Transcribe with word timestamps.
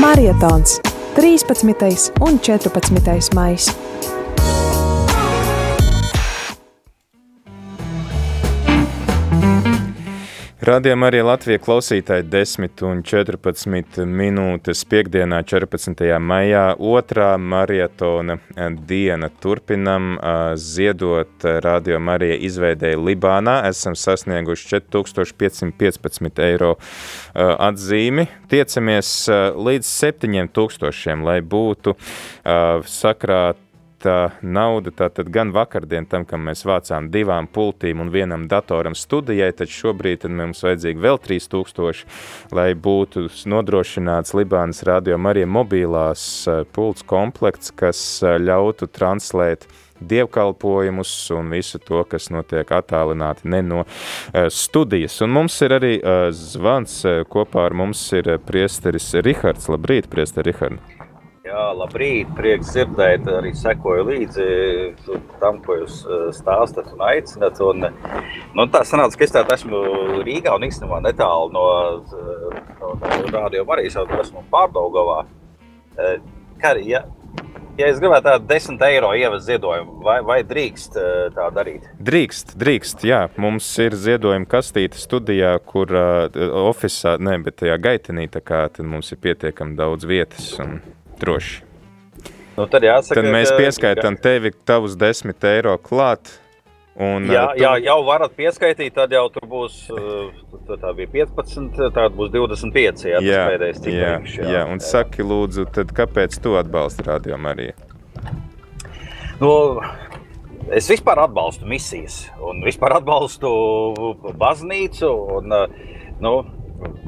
Marietons 0.00 0.80
13. 1.16 2.12
un 2.20 2.38
14. 2.38 3.34
maijs. 3.34 3.87
Radījumā 10.68 11.08
arī 11.08 11.22
Latvijas 11.24 11.62
klausītāji 11.64 12.26
10 12.28 12.82
un 12.84 12.98
14 13.06 14.02
minūtes 14.04 14.82
piekdienā, 14.90 15.38
14. 15.48 16.02
maijā, 16.20 16.64
otrā 16.76 17.30
marietona 17.40 18.36
diena. 18.90 19.30
Turpinam 19.40 20.18
ziedot 20.60 21.46
Radījumā 21.64 22.18
arī 22.18 22.34
izveidēju 22.50 23.00
Libānā. 23.06 23.62
Esam 23.70 23.96
sasnieguši 23.96 24.68
4515 24.74 26.42
eiro 26.50 26.74
atzīmi. 27.32 28.26
Tiecamies 28.52 29.14
līdz 29.56 29.94
7000, 29.94 31.24
lai 31.30 31.38
būtu 31.40 31.96
sakrāt 32.98 33.64
tā 34.02 34.16
nauda 34.42 34.92
tātad 34.94 35.30
gan 35.32 35.50
vakardien 35.54 36.06
tam, 36.08 36.24
kam 36.28 36.46
mēs 36.48 36.64
vācām 36.68 37.10
divām 37.14 37.48
pultīm 37.50 38.02
un 38.02 38.12
vienam 38.14 38.46
datoram 38.50 38.96
studijai, 38.98 39.50
tad 39.56 39.72
šobrīd 39.72 40.22
tad 40.24 40.34
mums 40.38 40.62
vajadzīgi 40.66 41.02
vēl 41.02 41.18
3000, 41.24 42.04
lai 42.54 42.70
būtu 42.74 43.26
nodrošināts 43.50 44.36
Libānas 44.38 44.84
radio 44.86 45.18
arī 45.28 45.44
mobilās 45.48 46.22
pults 46.74 47.04
komplekts, 47.06 47.74
kas 47.74 48.00
ļautu 48.22 48.88
translēt 48.92 49.66
dievkalpojumus 49.98 51.12
un 51.34 51.50
visu 51.50 51.80
to, 51.82 52.04
kas 52.06 52.30
notiek 52.30 52.70
attālināti 52.70 53.50
ne 53.50 53.62
no 53.66 53.82
studijas. 54.54 55.18
Un 55.26 55.34
mums 55.34 55.58
ir 55.66 55.74
arī 55.80 55.92
zvans, 56.30 57.00
kopā 57.32 57.66
ar 57.66 57.76
mums 57.82 58.04
ir 58.14 58.36
priesteris 58.46 59.10
Rihards. 59.26 59.66
Labrīt, 59.72 60.06
priesteri 60.12 60.52
Rihards! 60.52 60.97
Jā, 61.48 61.68
labrīt, 61.72 62.28
prieks 62.36 62.74
dzirdēt, 62.74 63.28
arī 63.32 63.54
sekoju 63.56 64.02
līdzi 64.04 64.46
tam, 65.40 65.62
ko 65.64 65.78
jūs 65.78 66.02
eh, 66.04 66.24
stāstat 66.36 66.90
un 66.92 67.04
aicinat. 67.08 67.60
Un, 67.64 67.86
nu, 68.58 68.66
tā 68.68 68.82
sanāca, 68.84 69.16
ka 69.16 69.24
es 69.24 69.32
tādu 69.32 69.54
esmu 69.56 69.80
Rīgā 70.26 70.52
un 70.58 70.66
īstenībā 70.68 70.98
netālu 71.06 71.48
no, 71.54 71.68
eh, 72.04 72.58
no, 72.82 72.90
no 73.00 73.20
Rādio 73.32 73.64
Marijas, 73.68 73.96
jau 73.96 74.20
esmu 74.20 74.44
Pārdaugavā. 74.52 75.22
Eh, 75.96 76.18
kā 76.60 76.74
ja, 76.84 77.00
ja 77.80 77.88
es 77.88 78.02
gribētu 78.02 78.28
tādu 78.28 78.52
10 78.52 78.84
eiro 78.90 79.14
ievest 79.16 79.48
ziedojumu, 79.48 80.02
vai, 80.04 80.18
vai 80.26 80.38
drīkst 80.44 81.00
tā 81.38 81.48
darīt? 81.56 81.88
Drīkst, 82.10 82.58
drīkst, 82.60 83.08
jā. 83.08 83.22
Mums 83.40 83.70
ir 83.86 83.96
ziedojuma 83.96 84.50
kastīte 84.52 85.00
studijā, 85.00 85.56
kur 85.64 85.96
uh, 85.96 86.44
ofisā, 86.66 87.16
ne, 87.16 87.38
bet 87.46 87.62
tajā 87.62 87.80
gaitenī, 87.88 88.28
tā 88.36 88.44
kā 88.44 88.66
tad 88.68 88.84
mums 88.84 89.14
ir 89.16 89.24
pietiekami 89.24 89.78
daudz 89.80 90.04
vietas 90.10 90.52
un 90.60 90.80
droši. 91.20 91.64
Nu, 92.58 92.66
tad, 92.66 92.82
jāsaka, 92.82 93.20
tad 93.20 93.30
mēs 93.30 93.52
pieskaitām 93.54 94.18
tevi 94.18 94.50
tavus 94.66 94.96
10 94.98 95.46
eiro 95.52 95.76
klāt. 95.78 96.32
Un, 96.98 97.28
jā, 97.30 97.44
tu... 97.52 97.62
jā, 97.62 97.76
jau 97.86 98.00
varat 98.08 98.32
pieskaitīt, 98.34 98.90
tad 98.96 99.12
jau 99.14 99.28
tur 99.30 99.44
būs 99.46 99.76
tā 100.82 100.90
bija 100.98 101.12
15, 101.30 101.78
tad 101.94 102.16
būs 102.18 102.32
25. 102.34 103.04
Jā, 103.12 103.20
jā, 103.22 103.44
pēdējais, 103.52 103.84
jā, 103.86 104.10
jā, 104.26 104.48
jā, 104.50 104.64
un 104.66 104.82
jā. 104.82 104.88
saki, 104.88 105.22
lūdzu, 105.22 105.68
tad 105.76 105.94
kāpēc 105.94 106.34
tu 106.42 106.56
atbalsti 106.58 107.06
Radio 107.06 107.38
Mariju? 107.38 107.76
Nu, 109.38 109.52
es 110.74 110.90
vispār 110.90 111.22
atbalstu 111.22 111.68
misijas 111.70 112.24
un 112.42 112.64
vispār 112.66 112.98
atbalstu 112.98 113.52
baznīcu. 114.40 115.12
Un, 115.38 115.54
nu, 116.18 116.34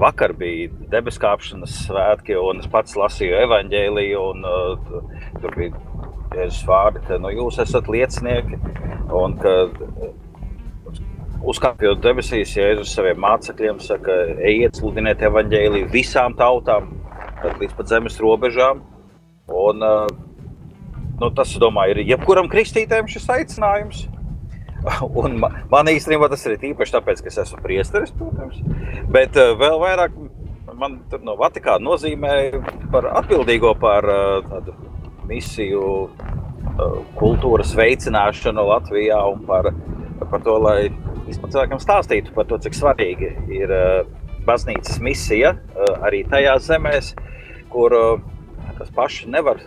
vakar 0.01 0.33
bija 0.39 0.71
debeskāpšanas 0.93 1.77
svētki, 1.87 2.37
un 2.39 2.63
es 2.63 2.69
pats 2.71 2.97
lasīju 2.99 3.39
evaņģēliju, 3.45 4.23
un 4.33 4.49
uh, 4.49 5.03
tur 5.43 5.55
bija 5.57 5.85
Jēzus 6.35 6.63
vārdi, 6.67 7.03
ka 7.07 7.19
nu, 7.23 7.33
jūs 7.35 7.59
esat 7.63 7.89
liecinieki, 7.91 8.59
un 9.19 9.35
ka 9.43 9.55
uzkāpjot 11.51 12.03
debesīs, 12.05 12.55
Jēzus 12.59 12.95
saviem 12.95 13.21
mācekļiem 13.23 13.81
saka, 13.83 14.17
ejiet, 14.47 14.79
sludiniet 14.79 15.23
evaņģēliju 15.27 15.91
visām 15.93 16.37
tautām, 16.39 16.93
līdz 17.61 17.77
pat 17.77 17.91
zemes 17.91 18.19
robežām. 18.23 18.85
Un, 19.51 19.83
uh, 19.83 20.07
nu, 21.21 21.31
tas, 21.35 21.57
domāju, 21.63 21.97
ir 21.97 22.15
jebkuram 22.15 22.51
kristītājam 22.53 23.11
šis 23.11 23.27
aicinājums. 23.35 24.07
Un 25.23 25.39
man, 25.41 25.57
man 25.73 25.91
īstenībā 25.93 26.29
tas 26.33 26.45
ir 26.49 26.61
īpaši 26.71 26.97
tāpēc, 26.97 27.23
ka 27.23 27.33
es 27.33 27.41
esmu 27.45 27.61
priesteris, 27.65 28.13
protams. 28.17 28.61
Bet 29.13 29.37
uh, 29.41 29.53
vēl 29.61 29.79
vairāk 29.83 30.17
man 30.81 31.01
tur 31.11 31.25
no 31.27 31.37
Vatikāna 31.41 31.85
nozīmē 31.85 32.35
par 32.93 33.11
atbildīgo 33.21 33.75
par 33.81 34.07
uh, 34.09 34.39
tādu 34.47 34.77
misiju 35.29 35.85
uh, 36.07 36.97
kultūras 37.21 37.75
veicināšanu 37.79 38.65
Latvijā 38.71 39.21
un 39.31 39.45
par, 39.49 39.71
par 40.23 40.45
to, 40.47 40.57
lai 40.63 40.79
cilvēkam 41.31 41.81
stāstītu 41.83 42.35
par 42.35 42.49
to, 42.51 42.59
cik 42.63 42.75
svarīgi 42.75 43.31
ir 43.55 43.71
baznīcas 44.49 44.97
misija 45.05 45.53
arī 46.03 46.25
tajās 46.27 46.65
zemēs, 46.67 47.13
kur 47.71 47.95
kas 48.81 48.91
paši 48.97 49.29
nevar 49.31 49.61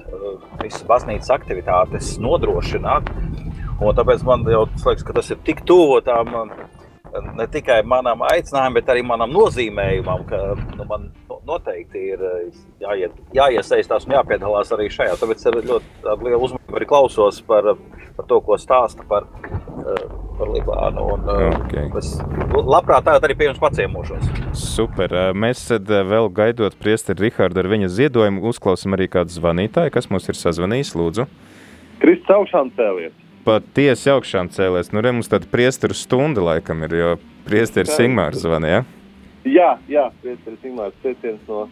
visas 0.59 0.84
baznīcas 0.90 1.31
aktivitātes 1.35 2.16
nodrošināt. 2.19 3.07
Un 3.83 3.97
tāpēc 3.97 4.23
man 4.27 4.47
liekas, 4.47 5.03
ka 5.03 5.16
tas 5.16 5.31
ir 5.33 5.41
tik 5.44 5.66
tuvu 5.67 5.99
tām 6.05 6.31
ne 7.38 7.45
tikai 7.51 7.81
manam 7.85 8.23
aicinājumam, 8.25 8.77
bet 8.79 8.89
arī 8.89 9.03
manam 9.05 9.33
nozīmējumam, 9.33 10.23
ka 10.29 10.39
nu, 10.77 10.85
man 10.89 11.09
noteikti 11.47 12.01
ir 12.13 12.23
jāiet, 12.81 13.16
jāiesaistās 13.35 14.07
un 14.07 14.16
jāpiedalās 14.17 14.72
arī 14.73 14.89
šajā. 14.93 15.17
Tāpēc 15.22 15.45
ar 15.49 15.59
ļoti 15.69 16.16
lielu 16.23 16.41
uzmanību 16.47 16.79
arī 16.79 16.89
klausos 16.89 17.41
par, 17.47 17.73
par 18.17 18.29
to, 18.29 18.39
ko 18.45 18.57
stāsta 18.61 19.05
par, 19.09 19.27
par 20.39 20.53
Libānu. 20.53 21.07
Un, 21.16 21.27
okay. 21.51 21.89
Es 21.99 22.16
labprāt 22.53 23.05
tagad 23.05 23.27
arī 23.27 23.38
pie 23.38 23.49
jums 23.51 23.61
paciemošos. 23.61 24.29
Super. 24.57 25.17
Mēs 25.38 25.67
tad 25.69 25.89
vēl 25.89 26.31
gaidot 26.33 26.77
priesteri 26.81 27.27
Rihardu 27.27 27.61
ar 27.61 27.69
viņa 27.75 27.91
ziedojumu, 27.99 28.45
uzklausam 28.49 28.97
arī 28.97 29.09
kādu 29.11 29.35
zvanītāju, 29.35 29.93
kas 29.93 30.09
mums 30.13 30.29
ir 30.31 30.39
sazvanījis, 30.39 30.95
lūdzu. 30.97 31.27
Kristus 32.01 32.33
augšām 32.35 32.73
cēlies 32.75 33.13
patiesi 33.45 34.11
augšām 34.13 34.49
cēlēs. 34.53 34.91
Nu, 34.93 35.03
re, 35.03 35.13
mums 35.15 35.29
tāda 35.31 35.47
priesteru 35.51 35.95
stunda 35.97 36.43
laikam 36.43 36.83
ir, 36.87 36.95
jo 36.97 37.13
priesteris 37.47 37.95
Ingmārs 38.01 38.43
zvana, 38.43 38.69
ja? 38.71 38.83
Jā, 39.43 39.71
jā, 39.91 40.05
priesteris 40.23 40.63
Ingmārs, 40.67 40.95
sveiciens 41.03 41.41
no, 41.49 41.65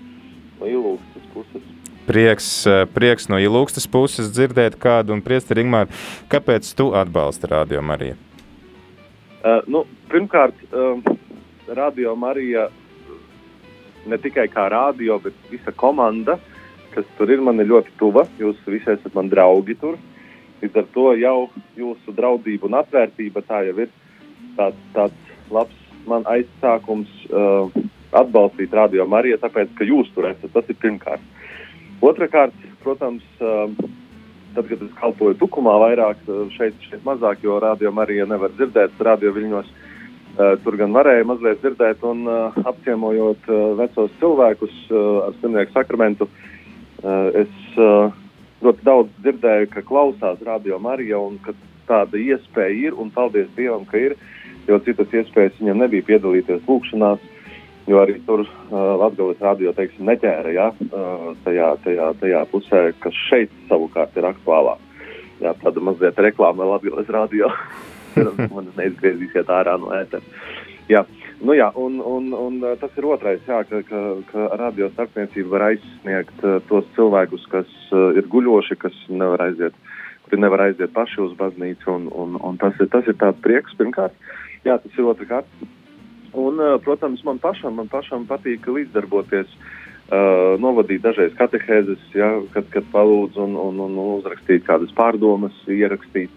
no 0.59 0.67
Ilūkstas 0.67 1.29
puses. 1.35 1.69
Prieks, 2.07 2.49
eh, 2.67 2.83
prieks 2.91 3.29
no 3.31 3.39
Ilūkstas 3.39 3.87
puses 3.91 4.31
dzirdēt 4.33 4.75
kādu, 4.81 5.15
un 5.15 5.23
priesteri 5.23 5.63
Ingmār, 5.63 5.87
kāpēc 6.31 6.67
tu 6.75 6.91
atbalsti 6.97 7.51
Radio 7.51 7.83
Mariju? 7.85 8.19
Uh, 9.41 9.63
nu, 9.71 9.85
pirmkārt, 10.11 10.57
um, 10.75 11.01
Radio 11.71 12.13
Marija 12.19 12.67
ne 14.05 14.17
tikai 14.21 14.45
kā 14.51 14.67
radio, 14.69 15.17
bet 15.21 15.33
visa 15.49 15.71
komanda, 15.73 16.35
kas 16.91 17.07
tur 17.17 17.31
ir, 17.31 17.41
man 17.41 17.61
ir 17.63 17.69
ļoti 17.71 17.95
tuva. 17.97 18.27
Jūs 18.41 18.59
visi 18.67 18.91
esat 18.91 19.15
man 19.17 19.31
draugi 19.31 19.77
tur. 19.79 19.95
Uh, 19.95 20.10
Līdz 20.61 20.77
ar 20.77 20.89
to 20.94 21.07
jau 21.17 21.38
jūsu 21.77 22.13
draudzība 22.13 22.69
un 22.69 22.77
atvērtība 22.81 23.41
tā 23.47 23.63
jau 23.66 23.77
ir 23.81 23.94
tāds, 24.57 24.81
tāds 24.94 25.31
labs 25.51 25.77
man 26.07 26.25
aizsākums 26.29 27.09
uh, 27.29 27.72
atbalstīt 28.17 28.73
radio 28.75 29.05
Mariju, 29.09 29.39
tāpēc, 29.41 29.73
ka 29.77 29.88
jūs 29.88 30.11
tur 30.16 30.29
esat. 30.29 30.51
Tas 30.53 30.69
ir 30.69 30.77
pirmkārt. 30.81 31.23
Otrakārt, 32.01 32.55
protams, 32.83 33.25
uh, 33.41 33.69
tad, 34.55 34.67
kad 34.67 34.77
es 34.81 34.94
kalpoju 35.00 35.38
tukumā 35.41 35.77
vairāk, 35.85 36.21
uh, 36.27 36.45
šeit, 36.57 36.77
šeit 36.89 37.05
mazāk, 37.07 37.44
jo 37.45 37.59
radio 37.61 37.94
Marija 37.95 38.27
nevar 38.29 38.53
dzirdēt 38.57 39.01
radio 39.01 39.33
viļņos. 39.38 39.73
Uh, 40.31 40.55
tur 40.63 40.77
gan 40.79 40.94
varēja 40.95 41.27
mazliet 41.27 41.61
dzirdēt, 41.61 42.05
un 42.07 42.23
uh, 42.29 42.57
apciemojot 42.69 43.50
uh, 43.51 43.61
vecos 43.81 44.13
cilvēkus 44.21 44.77
uh, 44.89 45.27
ar 45.27 45.38
slimnieku 45.39 45.75
sakramentu, 45.75 46.29
uh, 46.29 47.27
es 47.44 47.77
uh, 47.77 48.13
ļoti 48.62 48.86
daudz 48.86 49.12
dzirdēju, 49.22 49.69
ka 49.74 49.84
klausās 49.86 50.42
radio 50.46 50.80
Marija 50.81 51.19
un 51.19 51.38
ka 51.46 51.56
tāda 51.90 52.19
iespēja 52.19 52.78
ir. 52.88 52.98
Un 52.98 53.12
paldies 53.13 53.50
Dievam, 53.58 53.86
ka 53.90 54.00
ir. 54.00 54.18
Jo 54.69 54.78
citas 54.86 55.10
iespējas 55.16 55.58
viņam 55.60 55.81
nebija 55.81 56.06
piedalīties 56.06 56.68
lūkšanās, 56.68 57.22
jo 57.90 57.98
arī 57.98 58.19
tur 58.28 58.44
uh, 58.46 58.75
Latvijas 59.02 59.42
radio 59.42 59.74
teiksim, 59.74 60.06
neķēra 60.06 60.52
ja, 60.54 60.68
uh, 60.69 61.31
tajā, 61.46 61.72
tajā, 61.81 62.12
tajā 62.22 62.44
pusē, 62.52 62.84
kas 63.02 63.18
šeit 63.25 63.56
savukārt 63.72 64.19
ir 64.22 64.30
aktuālā. 64.30 64.78
Jā, 65.42 65.56
tāda 65.63 65.81
mazliet 65.81 66.22
reklāma 66.22 66.68
Latvijas 66.75 67.10
radio. 67.10 67.50
Man 68.54 68.69
neizgriezīsiet 68.78 69.50
ārā 69.50 69.78
no 69.81 69.90
ētera. 69.98 70.22
Jā. 70.92 71.06
Nu, 71.41 71.55
jā, 71.57 71.71
un, 71.73 71.97
un, 72.05 72.29
un 72.38 72.59
tas 72.77 72.97
ir 72.99 73.05
otrais, 73.09 73.41
jā, 73.49 73.63
ka, 73.65 73.79
ka, 73.88 74.01
ka 74.29 74.43
radio 74.61 74.91
starpniecība 74.91 75.55
var 75.55 75.63
aizsniegt 75.71 76.43
uh, 76.45 76.59
tos 76.69 76.85
cilvēkus, 76.93 77.47
kas 77.49 77.71
uh, 77.89 78.11
ir 78.13 78.27
guļoši, 78.29 78.77
kas 78.83 78.97
nevar 79.09 79.47
aiziet, 79.47 79.77
kuri 80.27 80.38
nevar 80.43 80.67
aiziet 80.67 80.93
paši 80.93 81.23
uz 81.25 81.33
baznīcu. 81.39 81.89
Un, 81.95 82.05
un, 82.13 82.38
un 82.45 82.61
tas, 82.61 82.77
ir, 82.77 82.91
tas 82.93 83.09
ir 83.09 83.17
tāds 83.17 83.41
prieks 83.41 83.73
pirmkārt. 83.79 84.13
Jā, 84.67 84.77
tas 84.83 84.93
ir 84.93 85.09
otrkārt. 85.09 85.49
Un, 86.38 86.61
protams, 86.85 87.25
man 87.25 87.41
pašam, 87.41 87.73
man 87.81 87.89
pašam 87.89 88.29
patīk 88.29 88.69
līdzdarboties 88.69 89.49
uh, 89.49 90.53
novadīt 90.61 91.01
dažreiz 91.03 91.33
katehēzes, 91.41 92.05
ja, 92.13 92.35
kad, 92.53 92.69
kad 92.71 92.85
palūdz 92.93 93.41
un, 93.41 93.57
un, 93.57 93.81
un 93.89 93.97
uzrakstīt 94.19 94.69
kādas 94.69 94.93
pārdomas, 94.93 95.57
ierakstīt. 95.65 96.29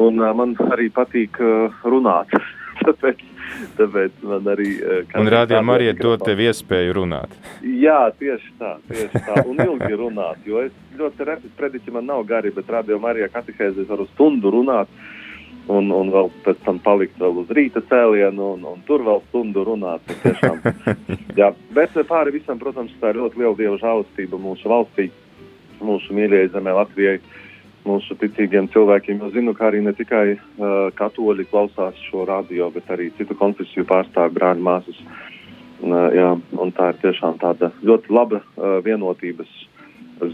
Un 0.00 0.24
uh, 0.24 0.32
man 0.32 0.56
arī 0.72 0.88
patīk 0.88 1.36
uh, 1.44 1.84
runāt. 1.84 2.32
tāpēc, 2.86 3.20
tāpēc 3.78 4.22
man 4.26 4.48
arī. 4.52 4.70
Uh, 4.80 5.18
un 5.20 5.30
rādījumā 5.32 5.76
arī 5.78 5.90
dod 5.98 6.24
tev 6.26 6.42
iespēju 6.46 6.96
runāt. 7.00 7.36
Jā, 7.62 7.98
tieši 8.18 8.54
tā, 8.60 8.72
tieši 8.90 9.22
tā. 9.26 9.44
Un 9.46 9.60
ilgi 9.64 9.92
runāt, 9.98 10.42
jo 10.48 10.62
es 10.64 10.74
ļoti 10.98 11.28
reti 11.28 11.52
prediķi 11.58 11.94
man 11.94 12.08
nav 12.10 12.24
gari, 12.28 12.52
bet 12.54 12.70
rādījumā 12.72 13.12
arī 13.12 13.28
katehēzes 13.32 13.88
varu 13.90 14.08
stundu 14.14 14.52
runāt. 14.54 14.90
Un, 15.66 15.88
un 15.90 16.12
vēl 16.14 16.28
pēc 16.44 16.60
tam 16.62 16.76
palikt 16.78 17.16
vēl 17.18 17.40
uz 17.40 17.48
rīta 17.50 17.80
cēlienu, 17.90 18.52
un, 18.54 18.60
un 18.70 18.82
tur 18.86 19.02
vēl 19.02 19.18
stundu 19.24 19.64
runāt. 19.66 20.12
Tiešām, 20.22 20.60
jā, 21.40 21.48
bet 21.74 21.96
pāri 22.06 22.36
visam, 22.36 22.60
protams, 22.60 22.94
tā 23.00 23.10
ir 23.10 23.18
ļoti 23.18 23.42
liela 23.42 23.58
dieva 23.58 23.80
žēlastība 23.82 24.38
mūsu 24.38 24.70
valstī, 24.70 25.08
mūsu 25.82 26.14
mīļajai 26.14 26.52
zemē 26.54 26.76
Latvijai 26.76 27.16
mūsu 27.86 28.16
ticīgiem 28.20 28.68
cilvēkiem. 28.74 29.22
Es 29.26 29.34
zinu, 29.36 29.54
ka 29.56 29.68
arī 29.70 29.82
ne 29.84 29.92
tikai 29.96 30.36
uh, 30.36 30.74
katoļi 30.98 31.46
klausās 31.50 31.98
šo 32.08 32.26
radio, 32.28 32.68
bet 32.74 32.90
arī 32.92 33.10
citu 33.18 33.36
konfesiju 33.38 33.86
pārstāvju 33.88 34.36
brāļu 34.36 34.66
māsas. 34.66 34.98
Uh, 35.80 35.94
jā, 36.16 36.32
un 36.62 36.74
tā 36.76 36.90
ir 36.92 37.00
tiešām 37.04 37.38
tāda 37.42 37.70
ļoti 37.86 38.12
laba 38.14 38.42
uh, 38.42 38.78
vienotības 38.84 39.52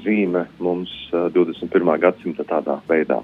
zīme 0.04 0.46
mums 0.62 0.92
uh, 1.12 1.28
21. 1.34 1.92
gadsimta 2.02 2.46
tādā 2.48 2.78
veidā. 2.88 3.20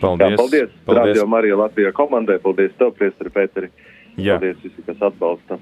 Paldies! 0.00 0.34
Jā, 0.34 0.36
paldies! 0.36 0.74
paldies. 0.84 1.14
Radio 1.14 1.30
Marija 1.30 1.56
Latvijā 1.60 1.92
komandai, 1.96 2.40
paldies 2.42 2.74
tev, 2.80 2.92
Priestri 2.98 3.32
Pēteri! 3.32 3.72
Jā. 4.16 4.36
Paldies 4.36 4.60
visi, 4.64 4.84
kas 4.88 5.00
atbalsta! 5.10 5.60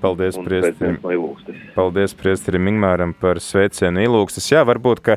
Paldies, 0.00 0.36
priesterim. 0.44 0.98
Paldies, 1.74 2.12
priesterim 2.16 2.68
Ingmāram 2.68 3.14
par 3.16 3.40
sveicienu 3.40 4.02
ilūkstis. 4.04 4.50
Jā, 4.52 4.60
varbūt, 4.68 5.00
ka 5.04 5.16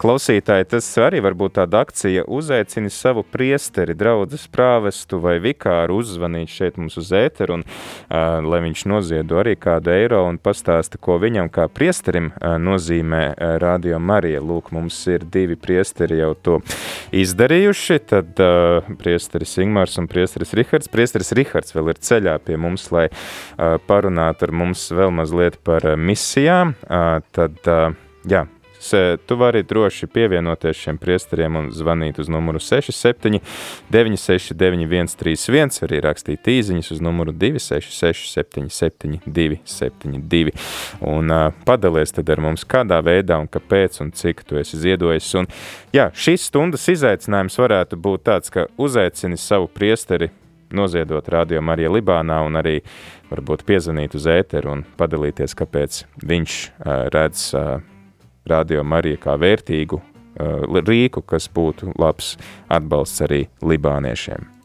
klausītāji, 0.00 0.68
tas 0.70 0.86
arī 1.02 1.18
varbūt 1.24 1.56
tāda 1.58 1.82
akcija 1.82 2.22
uzaicini 2.30 2.92
savu 2.94 3.24
priesteri, 3.26 3.96
draudzes 3.98 4.46
prāvestu 4.52 5.18
vai 5.22 5.38
vikāru 5.42 5.98
uzzvanīt 6.00 6.52
šeit 6.52 6.78
mums 6.78 6.98
uz 7.00 7.10
ēteru, 7.16 7.58
un 7.58 7.64
uh, 7.66 8.38
lai 8.46 8.62
viņš 8.68 8.84
noziedo 8.90 9.40
arī 9.42 9.56
kādu 9.58 9.94
eiro 9.94 10.22
un 10.28 10.38
pastāsta, 10.38 11.00
ko 11.02 11.18
viņam 11.22 11.50
kā 11.50 11.66
priesterim 11.66 12.30
uh, 12.30 12.54
nozīmē 12.62 13.24
uh, 13.32 13.56
Radio 13.62 13.98
Marija. 13.98 14.42
Lūk, 14.44 14.70
mums 14.76 14.98
ir 15.10 15.26
divi 15.26 15.58
priesteri 15.58 16.20
jau 16.22 16.32
to 16.38 16.60
izdarījuši, 17.16 18.00
tad 18.14 18.44
uh, 18.44 18.94
priesteris 19.00 19.56
Ingmārs 19.62 19.98
un 19.98 20.06
priesteris 20.10 20.54
Rihards. 20.54 20.90
Priesteris 20.92 21.34
Rihards 21.36 21.74
vēl 21.74 21.92
ir 21.94 22.02
ceļā 22.10 22.38
pie 22.46 22.60
mums, 22.60 22.88
lai 22.94 23.08
uh, 23.10 23.76
parunā 23.90 24.19
parunāt 24.20 24.42
ar 24.42 24.52
mums 24.52 24.90
vēl 24.92 25.12
mazliet 25.12 25.58
par 25.64 25.84
eh, 25.86 25.96
misijām, 25.96 26.74
tad, 27.32 27.56
jā, 28.28 28.46
tu 29.26 29.36
vari 29.36 29.62
droši 29.62 30.06
pievienoties 30.06 30.76
šiem 30.76 30.98
priesteriem 30.98 31.56
un 31.56 31.68
zvanīt 31.72 32.18
uz 32.18 32.28
numuru 32.32 32.60
67 32.60 33.40
969 33.92 35.12
131, 35.12 35.84
arī 35.84 36.00
rakstīt 36.00 36.48
īziņas 36.48 36.90
uz 36.94 37.02
numuru 37.04 37.32
266 37.32 38.32
77 38.32 39.20
272 39.26 40.54
un 41.00 41.30
uh, 41.30 41.52
padalies 41.64 42.16
ar 42.16 42.40
mums 42.40 42.64
kādā 42.64 43.02
veidā 43.04 43.40
un 43.40 43.48
kāpēc 43.48 44.00
un 44.00 44.12
cik 44.12 44.44
tu 44.48 44.56
esi 44.56 44.80
ziedojis. 44.80 45.28
Un, 45.36 45.48
jā, 45.92 46.08
šīs 46.16 46.48
stundas 46.48 46.88
izaicinājums 46.88 47.60
varētu 47.60 48.00
būt 48.00 48.28
tāds, 48.32 48.52
ka 48.52 48.68
uzaicini 48.80 49.36
savu 49.36 49.68
priesteri 49.68 50.30
noziedot 50.76 51.28
radio 51.32 51.62
Marija 51.62 51.90
Libānā 51.92 52.40
un 52.46 52.60
arī 52.60 52.78
varbūt 53.30 53.64
piezvanīt 53.68 54.14
uz 54.18 54.28
ēteru 54.30 54.74
un 54.76 54.84
padalīties, 54.98 55.56
kāpēc 55.58 56.04
viņš 56.26 56.60
redz 57.14 57.50
radio 58.50 58.84
Marija 58.84 59.20
kā 59.20 59.36
vērtīgu 59.40 60.00
rīku, 60.86 61.22
kas 61.26 61.50
būtu 61.52 61.92
labs 61.98 62.36
atbalsts 62.68 63.26
arī 63.26 63.44
libāniešiem. 63.62 64.59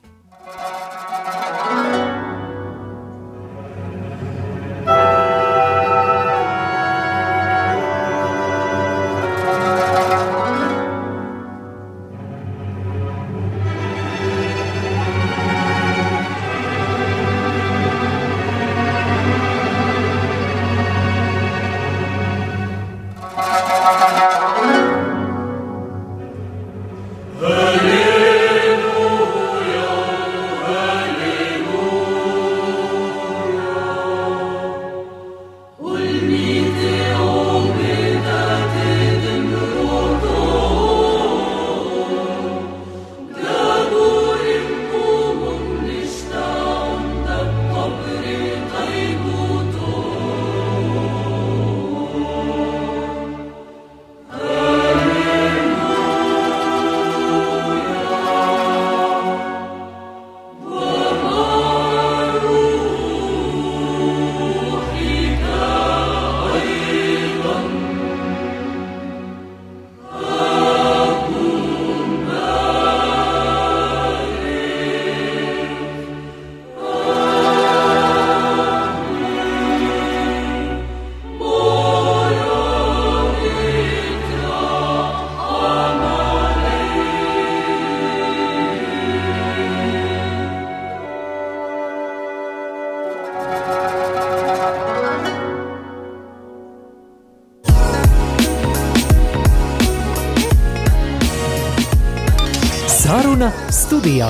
Studijā. 103.85 104.29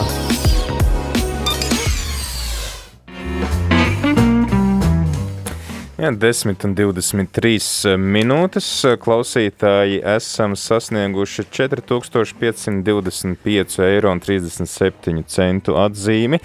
Jā, 5.96 6.12
10 6.12 6.60
un 6.68 6.74
23 6.76 7.96
minūtes 7.98 8.68
klausītāji 9.02 10.02
esam 10.12 10.54
sasnieguši 10.60 11.46
4525 11.56 13.80
eiro 13.88 14.12
un 14.12 14.20
37 14.22 15.24
centu 15.32 15.76
atzīmi. 15.80 16.38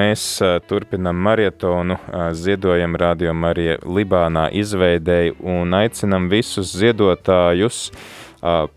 Mēs 0.00 0.22
turpinam 0.66 1.16
marietonu, 1.28 2.00
ziedojam 2.32 2.96
Radio 2.98 3.36
Marija 3.36 3.76
Libānā 3.84 4.48
izveidēju 4.56 5.36
un 5.52 5.76
aicinam 5.84 6.32
visus 6.32 6.72
ziedotājus 6.80 7.92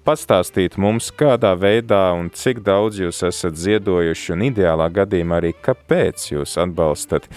pastāstīt 0.07 0.77
mums, 0.81 1.09
kādā 1.15 1.53
veidā 1.59 2.01
un 2.17 2.29
cik 2.33 2.61
daudz 2.65 2.99
jūs 3.03 3.21
esat 3.27 3.57
ziedojuši, 3.59 4.33
un 4.35 4.45
ideālā 4.49 4.89
gadījumā 4.95 5.39
arī 5.41 5.53
kāpēc 5.65 6.29
jūs 6.31 6.57
atbalstat 6.63 7.29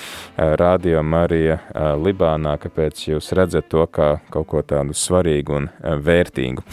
Radio 0.61 1.03
Marija 1.05 1.61
Libānā, 2.01 2.57
kāpēc 2.63 3.07
jūs 3.11 3.33
redzat 3.37 3.69
to 3.73 3.87
kā 3.93 4.15
kaut 4.33 4.51
ko 4.53 4.65
tādu 4.67 4.97
svarīgu 4.97 5.59
un 5.61 5.71
vērtīgu. 5.83 6.65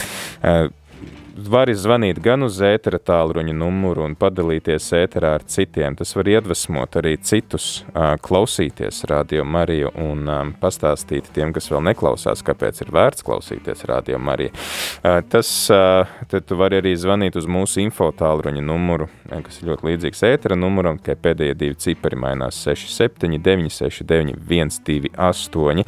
Vari 1.47 1.75
zvanīt 1.77 2.19
gan 2.23 2.43
uz 2.45 2.57
ētera 2.65 2.99
tālruņa 2.99 3.53
numuru 3.55 4.03
un 4.07 4.15
padalīties 4.19 4.89
ēterā 4.97 5.35
ar 5.37 5.45
citiem. 5.49 5.95
Tas 5.99 6.15
var 6.17 6.29
iedvesmot 6.31 6.97
arī 6.99 7.15
citus 7.23 7.83
uh, 7.89 8.15
klausīties 8.23 9.03
Radio 9.09 9.45
Mariju 9.45 9.91
un 10.03 10.25
um, 10.27 10.53
pastāstīt 10.61 11.29
tiem, 11.35 11.53
kas 11.55 11.69
vēl 11.71 11.83
neklausās, 11.91 12.43
kāpēc 12.45 12.83
ir 12.83 12.93
vērts 12.95 13.25
klausīties 13.27 13.85
Radio 13.89 14.19
Mariju. 14.19 14.53
Uh, 14.55 15.19
tas, 15.29 15.51
uh, 15.73 16.09
tad 16.31 16.47
tu 16.49 16.59
vari 16.59 16.81
arī 16.81 16.95
zvanīt 16.99 17.39
uz 17.39 17.47
mūsu 17.49 17.83
info 17.83 18.11
tālruņa 18.15 18.63
numuru, 18.65 19.09
kas 19.29 19.59
ir 19.59 19.69
ļoti 19.69 19.85
līdzīgs 19.87 20.23
ētera 20.29 20.57
numuram, 20.57 20.97
tikai 20.99 21.15
pēdējie 21.23 21.55
divi 21.59 21.77
cipari 21.79 22.17
mainās 22.19 22.57
67 22.65 23.37
969 23.45 24.35
128 24.79 25.83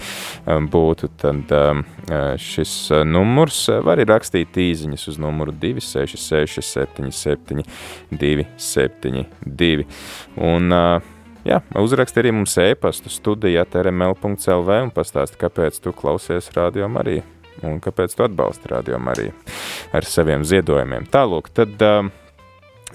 um, 0.46 0.68
būtu 0.72 1.10
tad 1.22 1.54
um, 1.58 1.84
šis 2.42 2.76
numurs. 3.08 3.64
Var 3.72 4.02
arī 4.02 4.08
rakstīt 4.12 4.60
īziņas 4.62 5.08
uz 5.14 5.20
numuru 5.22 5.56
266 5.56 6.62
77 6.72 7.66
272. 8.14 9.88
Un, 10.42 10.78
jā, 11.48 11.62
uzraksti 11.82 12.24
arī 12.24 12.34
mums 12.36 12.58
e-pastu 12.62 13.12
studija 13.12 13.66
rml.lv 13.66 14.82
un 14.86 14.96
pastāsti, 14.96 15.40
kāpēc 15.42 15.82
tu 15.84 15.94
klausies 15.98 16.52
Radio 16.58 16.90
Mariju 16.92 17.26
un 17.68 17.78
kāpēc 17.84 18.16
tu 18.16 18.26
atbalsti 18.26 18.72
Radio 18.72 18.98
Mariju 19.02 19.36
ar 19.94 20.08
saviem 20.08 20.46
ziedojumiem. 20.48 21.06
Tālūk, 21.12 21.52
tad 21.54 21.84
uh, 21.86 22.08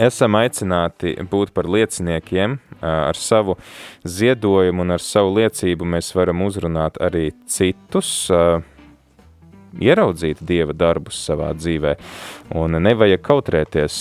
esam 0.02 0.36
aicināti 0.38 1.14
būt 1.30 1.52
par 1.56 1.68
lieciniekiem. 1.70 2.58
Ar 2.86 3.16
savu 3.16 3.56
ziedojumu 4.04 4.84
un 4.84 4.94
ar 4.96 5.02
savu 5.02 5.32
liecību 5.38 5.86
mēs 5.96 6.12
varam 6.16 6.42
uzrunāt 6.44 7.00
arī 7.02 7.30
citus, 7.48 8.28
ieraudzīt 9.82 10.42
Dieva 10.46 10.74
darbus 10.76 11.18
savā 11.28 11.52
dzīvē. 11.56 11.96
Un 12.56 12.78
nevajag 12.78 13.22
kautrēties 13.26 13.96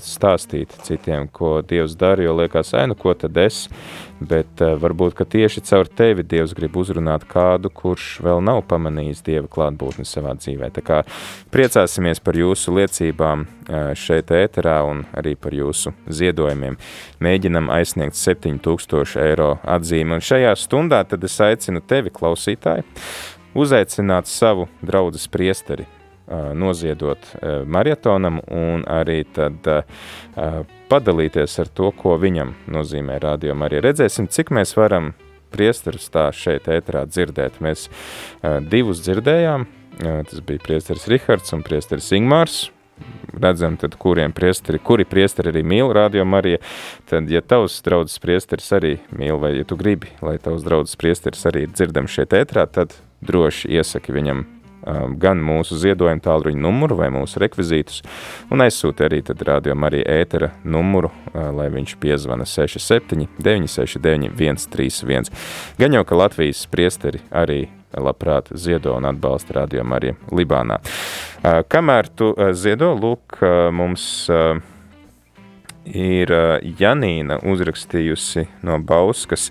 stāstīt 0.00 0.72
citiem, 0.86 1.28
ko 1.28 1.60
Dievs 1.66 1.96
dara, 1.98 2.24
jo 2.24 2.36
liekas, 2.38 2.72
ai, 2.78 2.86
nu 2.88 2.96
ko 2.98 3.12
tad 3.18 3.36
es, 3.42 3.66
bet 4.22 4.60
varbūt, 4.60 5.16
ka 5.18 5.26
tieši 5.28 5.64
caur 5.66 5.90
tevi 5.90 6.24
Dievs 6.24 6.54
grib 6.56 6.76
uzrunāt 6.78 7.26
kādu, 7.28 7.68
kurš 7.68 8.22
vēl 8.24 8.40
nav 8.44 8.62
pamanījis 8.70 9.24
Dieva 9.26 9.50
klātbūtni 9.50 10.06
savā 10.08 10.32
dzīvē. 10.38 10.70
Tā 10.72 10.84
kā 10.86 11.02
priecāsimies 11.52 12.22
par 12.24 12.38
jūsu 12.38 12.76
liecībām 12.78 13.44
šeit 13.98 14.32
ēterā 14.34 14.78
un 14.88 15.04
arī 15.16 15.34
par 15.38 15.54
jūsu 15.56 15.92
ziedojumiem. 16.08 16.78
Mēģinam 17.22 17.68
aizsniegt 17.74 18.16
7000 18.18 19.20
eiro 19.22 19.52
atzīmi, 19.68 20.16
un 20.16 20.24
šajā 20.24 20.54
stundā 20.58 21.02
tad 21.08 21.24
es 21.28 21.36
aicinu 21.42 21.82
tevi, 21.84 22.12
klausītāji, 22.14 22.86
uzaicināt 23.58 24.30
savu 24.30 24.68
draudzes 24.82 25.28
priesteri, 25.32 25.88
noziedot 26.56 27.26
marietonam 27.66 28.38
un 28.46 28.86
arī 28.88 29.22
tad 29.36 29.66
padalīties 30.88 31.58
ar 31.60 31.68
to, 31.68 31.90
ko 31.96 32.14
viņam 32.20 32.54
nozīmē 32.72 33.18
rādījumā. 33.20 33.68
Arī 33.68 33.82
redzēsim, 33.84 34.30
cik 34.32 34.54
mēs 34.54 34.76
varam 34.78 35.12
priesterus 35.52 36.08
tā 36.12 36.30
šeit 36.32 36.70
ēterā 36.72 37.04
dzirdēt. 37.10 37.58
Mēs 37.60 37.88
divus 38.72 39.02
dzirdējām, 39.04 39.66
tas 40.00 40.44
bija 40.46 40.62
priesteris 40.64 41.08
Rihards 41.12 41.52
un 41.52 41.66
priesteris 41.66 42.08
Ingmārs, 42.16 42.70
redzam, 43.36 43.76
tad 43.76 43.98
kuriem 44.00 44.32
priesteri, 44.32 44.78
kuri 44.80 45.04
priesteri 45.08 45.50
arī 45.52 45.64
mīl 45.66 45.92
Radio 45.92 46.24
Marija, 46.28 46.60
tad, 47.10 47.28
ja 47.32 47.42
tavs 47.44 47.80
draudzes 47.84 48.22
priesteris 48.22 48.68
arī 48.76 48.94
mīl, 49.10 49.36
vai 49.42 49.56
ja 49.58 49.68
tu 49.68 49.76
gribi, 49.80 50.12
lai 50.24 50.38
tavs 50.40 50.64
draudzes 50.64 50.96
priesteris 51.00 51.44
arī 51.50 51.66
ir 51.66 51.72
dzirdam 51.74 52.08
šeit 52.08 52.36
ētrā, 52.36 52.64
tad 52.70 52.94
droši 53.22 53.70
iesaki 53.78 54.14
viņam 54.14 54.42
um, 54.42 55.16
gan 55.18 55.42
mūsu 55.42 55.78
ziedojumu 55.80 56.22
tālruņa 56.24 56.62
numuru 56.62 56.98
vai 56.98 57.10
mūsu 57.14 57.42
rekvizītus, 57.42 58.02
un 58.52 58.64
aizsūti 58.64 59.06
arī 59.06 59.22
tad 59.26 59.42
rādījumā 59.46 59.90
arī 59.90 60.02
ētera 60.18 60.52
numuru, 60.64 61.12
uh, 61.12 61.50
lai 61.54 61.68
viņš 61.74 61.96
piezvana 62.02 62.46
67 62.48 63.28
969 63.38 64.34
131. 64.38 65.30
Gan 65.78 65.98
jau, 65.98 66.04
ka 66.08 66.18
Latvijas 66.18 66.64
priesteri 66.70 67.22
arī 67.30 67.64
labprāt 67.92 68.48
ziedo 68.56 68.94
un 68.96 69.06
atbalsta 69.10 69.60
rādījumu 69.60 69.98
arī 69.98 70.14
Libānā. 70.32 70.80
Uh, 71.42 71.62
kamēr 71.68 72.08
tu 72.16 72.32
uh, 72.32 72.52
ziedo, 72.56 72.94
lūk, 72.98 73.42
mums 73.72 74.26
ir 75.82 76.30
Janīna 76.78 77.40
uzrakstījusi 77.42 78.46
no 78.66 78.78
Bauskas. 78.86 79.50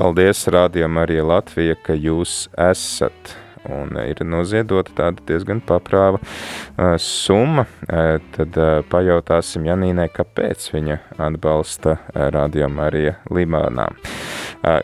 Paldies, 0.00 0.46
Rādījumā 0.48 1.02
arī 1.04 1.18
Latvija, 1.20 1.74
ka 1.76 1.92
jūs 1.92 2.46
esat 2.56 3.34
un 3.68 3.98
ir 4.00 4.22
noziedota 4.24 4.94
tāda 4.96 5.20
diezgan 5.28 5.60
paprāva 5.60 6.16
uh, 6.16 6.94
summa, 6.96 7.66
uh, 7.84 8.16
tad 8.32 8.56
uh, 8.56 8.80
pajautāsim 8.88 9.68
Janīnai, 9.68 10.08
kāpēc 10.14 10.70
viņa 10.72 10.96
atbalsta 11.20 11.98
Radio 12.32 12.70
Marija 12.72 13.18
Libānā. 13.28 13.90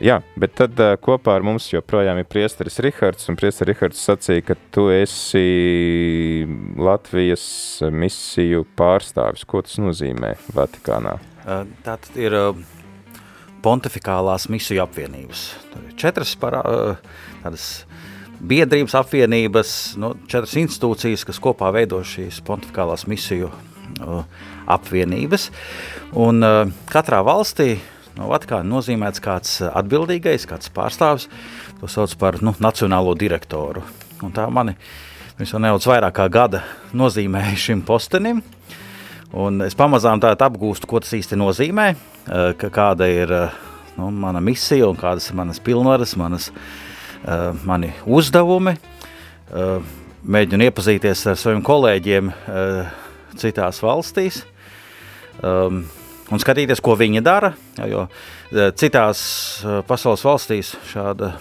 Jā, 0.05 0.23
bet 0.41 0.55
tad 0.57 0.81
kopā 1.05 1.35
ar 1.37 1.45
mums 1.45 1.67
joprojām 1.69 2.17
ir 2.21 2.29
priesteris 2.29 2.79
Rihards, 2.85 3.27
un 3.29 3.37
priesteris 3.37 3.75
Rihards 3.75 4.05
sacīja, 4.09 4.45
ka 4.51 4.57
tu 4.73 4.87
esi 4.93 6.45
Latvijas 6.81 7.45
misiju 7.93 8.65
pārstāvis. 8.77 9.45
Ko 9.45 9.61
tas 9.65 9.77
nozīmē 9.81 10.33
Vatikānā? 10.57 11.19
Tātad 11.45 12.17
ir 12.17 12.39
pontifikālās 13.67 14.47
misiju 14.53 14.85
apvienības. 14.87 15.47
Tur 15.73 15.87
ir 15.89 15.97
četras 15.99 16.37
parā, 16.39 16.63
tādas 17.43 17.67
biedrības 18.41 18.95
apvienības, 19.01 19.71
nu, 20.01 20.13
četras 20.31 20.55
institūcijas, 20.61 21.25
kas 21.27 21.43
kopā 21.43 21.73
veido 21.75 21.99
šīs 22.07 22.39
pontifikālās 22.47 23.07
misiju 23.11 23.51
uh, 23.51 24.23
apvienības. 24.71 25.51
Un 26.23 26.47
uh, 26.47 26.63
katrā 26.93 27.23
valstī 27.27 27.77
no 28.17 28.31
Vatikāna 28.31 28.69
nozīmēts 28.71 29.23
kāds 29.25 29.59
atbildīgais, 29.67 30.47
kāds 30.49 30.71
pārstāvis, 30.73 31.29
to 31.81 31.91
sauc 31.91 32.15
par 32.21 32.41
nu, 32.45 32.55
nacionālo 32.63 33.17
direktoru. 33.19 33.85
Un 34.25 34.33
tā 34.37 34.47
mani 34.53 34.77
jau 35.37 35.61
nedaudz 35.61 35.89
vairāk 35.89 36.17
kā 36.17 36.29
gada 36.33 36.63
nozīmēja 36.97 37.57
šim 37.67 37.83
postenim, 37.87 38.41
un 39.37 39.63
es 39.67 39.77
pamazām 39.77 40.23
apgūstu, 40.25 40.89
ko 40.89 41.01
tas 41.05 41.13
īsti 41.13 41.39
nozīmē, 41.39 41.93
uh, 41.93 42.51
ka 42.59 42.73
kāda 42.73 43.09
ir 43.13 43.33
uh, 43.33 43.63
nu, 44.01 44.11
mana 44.11 44.41
misija 44.41 44.89
kādas 44.97 45.31
ir 45.31 45.39
manas 45.39 45.61
pilnvaras, 45.61 46.17
manas 46.17 46.51
uh, 46.51 46.61
Eh, 47.27 47.53
mani 47.67 47.89
uzdevumi, 48.07 48.77
eh, 49.51 49.87
mēģinu 50.23 50.69
iepazīties 50.69 51.25
ar 51.33 51.39
saviem 51.41 51.63
kolēģiem 51.67 52.29
eh, 52.31 52.93
citās 53.41 53.81
valstīs 53.83 54.45
un 55.37 56.41
skatīties, 56.41 56.81
ko 56.81 56.95
viņi 56.97 57.21
dara, 57.21 57.51
jo 57.91 58.07
citās 58.81 59.21
pasaules 59.85 60.23
valstīs 60.25 60.71
šāda 60.89 61.35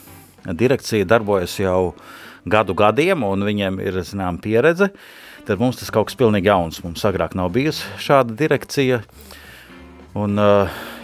direkcija 0.51 1.07
darbojas 1.07 1.53
jau 1.61 1.93
gadu 2.43 2.75
gadiem, 2.75 3.23
un 3.23 3.45
viņiem 3.47 3.79
ir, 3.85 4.01
zinām, 4.03 4.41
pieredze, 4.43 4.89
tad 5.45 5.61
mums 5.61 5.79
tas 5.79 5.93
kaut 5.93 6.09
kas 6.09 6.19
pilnīgi 6.19 6.51
jauns. 6.51 6.81
Mums 6.83 7.05
agrāk 7.07 7.37
nav 7.37 7.53
bijusi 7.55 7.87
šāda 8.01 8.35
direkcija, 8.37 9.01
un 10.17 10.37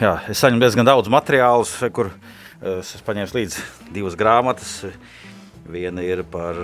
jā, 0.02 0.14
es 0.32 0.42
saņemu 0.42 0.64
diezgan 0.64 0.88
daudz 0.88 1.12
materiālus, 1.12 1.78
kur 1.94 2.10
uh, 2.12 2.40
Es 2.62 3.00
paņēmis 3.02 3.32
līdzi 3.34 3.62
divas 3.90 4.14
grāmatas. 4.14 4.84
Viena 5.66 6.04
ir 6.06 6.20
par 6.30 6.60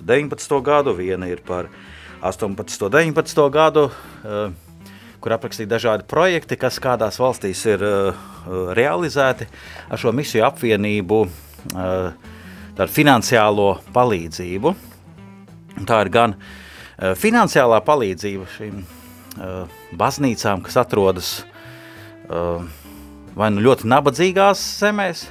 19. 0.00 0.54
gadu, 0.64 0.94
viena 0.96 1.28
ir 1.28 1.42
par 1.44 1.68
18. 2.24 2.86
un 2.86 2.94
19. 2.94 3.42
gadu, 3.52 3.90
eh, 4.24 4.48
kur 5.20 5.34
aprakstīti 5.36 5.68
dažādi 5.68 6.08
projekti, 6.08 6.56
kas 6.56 6.80
kādās 6.80 7.20
valstīs 7.20 7.66
ir 7.68 7.84
eh, 7.84 8.22
realizēti 8.80 9.44
ar 9.90 10.00
šo 10.00 10.14
misiju 10.16 10.46
apvienību, 10.48 11.20
eh, 11.76 12.88
finansiālo 12.88 13.82
palīdzību. 13.92 14.74
Tā 15.84 16.00
ir 16.00 16.08
gan 16.08 16.38
finansiālā 16.98 17.80
palīdzība 17.84 18.46
šīm 18.56 18.84
baznīcām, 19.98 20.62
kas 20.62 20.76
atrodas 20.78 21.30
uh, 22.28 22.62
vai 23.34 23.50
nu 23.50 23.64
ļoti 23.64 23.88
nabadzīgās 23.90 24.62
zemēs, 24.80 25.26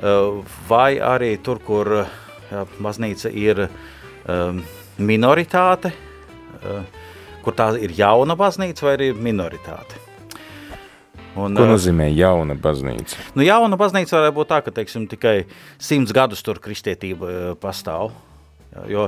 eh, 0.00 0.54
vai 0.68 0.96
arī 0.96 1.36
tur, 1.42 1.60
kur 1.60 2.06
baznīca 2.80 3.28
ir 3.28 3.66
minoritāte, 4.98 5.92
uh, 5.92 6.82
kur 7.44 7.54
tā 7.56 7.68
ir 7.80 7.92
jauna 7.96 8.36
baznīca 8.36 8.86
vai 8.86 8.94
arī 8.96 9.08
minoritāte. 9.12 10.00
Un, 11.36 11.54
Ko 11.54 11.68
nozīmē 11.68 12.08
jauna 12.16 12.56
baznīca? 12.58 13.20
Nu, 13.36 13.44
jauna 13.44 13.76
baznīca 13.78 14.16
varētu 14.16 14.36
būt 14.40 14.48
tā, 14.50 14.58
ka 14.64 14.72
teiksim, 14.74 15.06
tikai 15.08 15.36
simts 15.78 16.12
gadus 16.16 16.42
tur 16.42 16.58
kristietība 16.58 17.54
pastāv. 17.60 18.10
Jo 18.88 19.06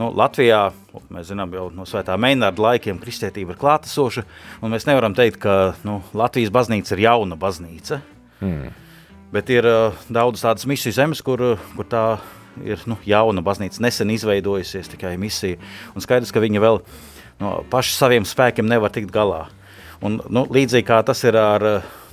Nu, 0.00 0.06
Latvijā 0.16 0.70
mēs 1.12 1.28
zinām 1.28 1.50
jau 1.52 1.66
no 1.76 1.84
Svētā 1.84 2.14
Meinārda 2.16 2.62
laikiem, 2.64 2.96
kristietība 3.02 3.52
ir 3.52 3.58
klātesoša. 3.60 4.22
Mēs 4.64 4.86
nevaram 4.88 5.12
teikt, 5.16 5.36
ka 5.42 5.56
nu, 5.84 5.98
Latvijas 6.16 6.52
baznīca 6.54 6.94
ir 6.96 7.02
jauna 7.04 7.36
baznīca. 7.40 7.98
Hmm. 8.38 8.70
Bet 9.34 9.52
ir 9.52 9.68
uh, 9.68 9.98
daudz 10.08 10.40
tādas 10.40 10.64
misiju 10.66 10.96
zemes, 10.96 11.20
kur, 11.22 11.42
kur 11.74 11.88
tā 11.90 12.04
ir 12.64 12.80
nu, 12.88 12.96
jauna 13.04 13.44
baznīca, 13.44 13.82
nesen 13.84 14.14
izveidojusies 14.14 14.88
tikai 14.94 15.12
misija. 15.20 15.60
Un 15.92 16.00
skaidrs, 16.00 16.32
ka 16.32 16.40
viņa 16.40 16.64
vēl 16.64 16.80
no 17.44 17.52
paši 17.70 17.92
saviem 17.98 18.24
spēkiem 18.28 18.72
nevar 18.72 18.94
tikt 18.94 19.12
galā. 19.12 19.44
Un, 20.00 20.16
nu, 20.32 20.46
līdzīgi 20.48 20.88
kā 20.88 21.02
tas 21.04 21.20
ir 21.28 21.36
ar 21.36 21.66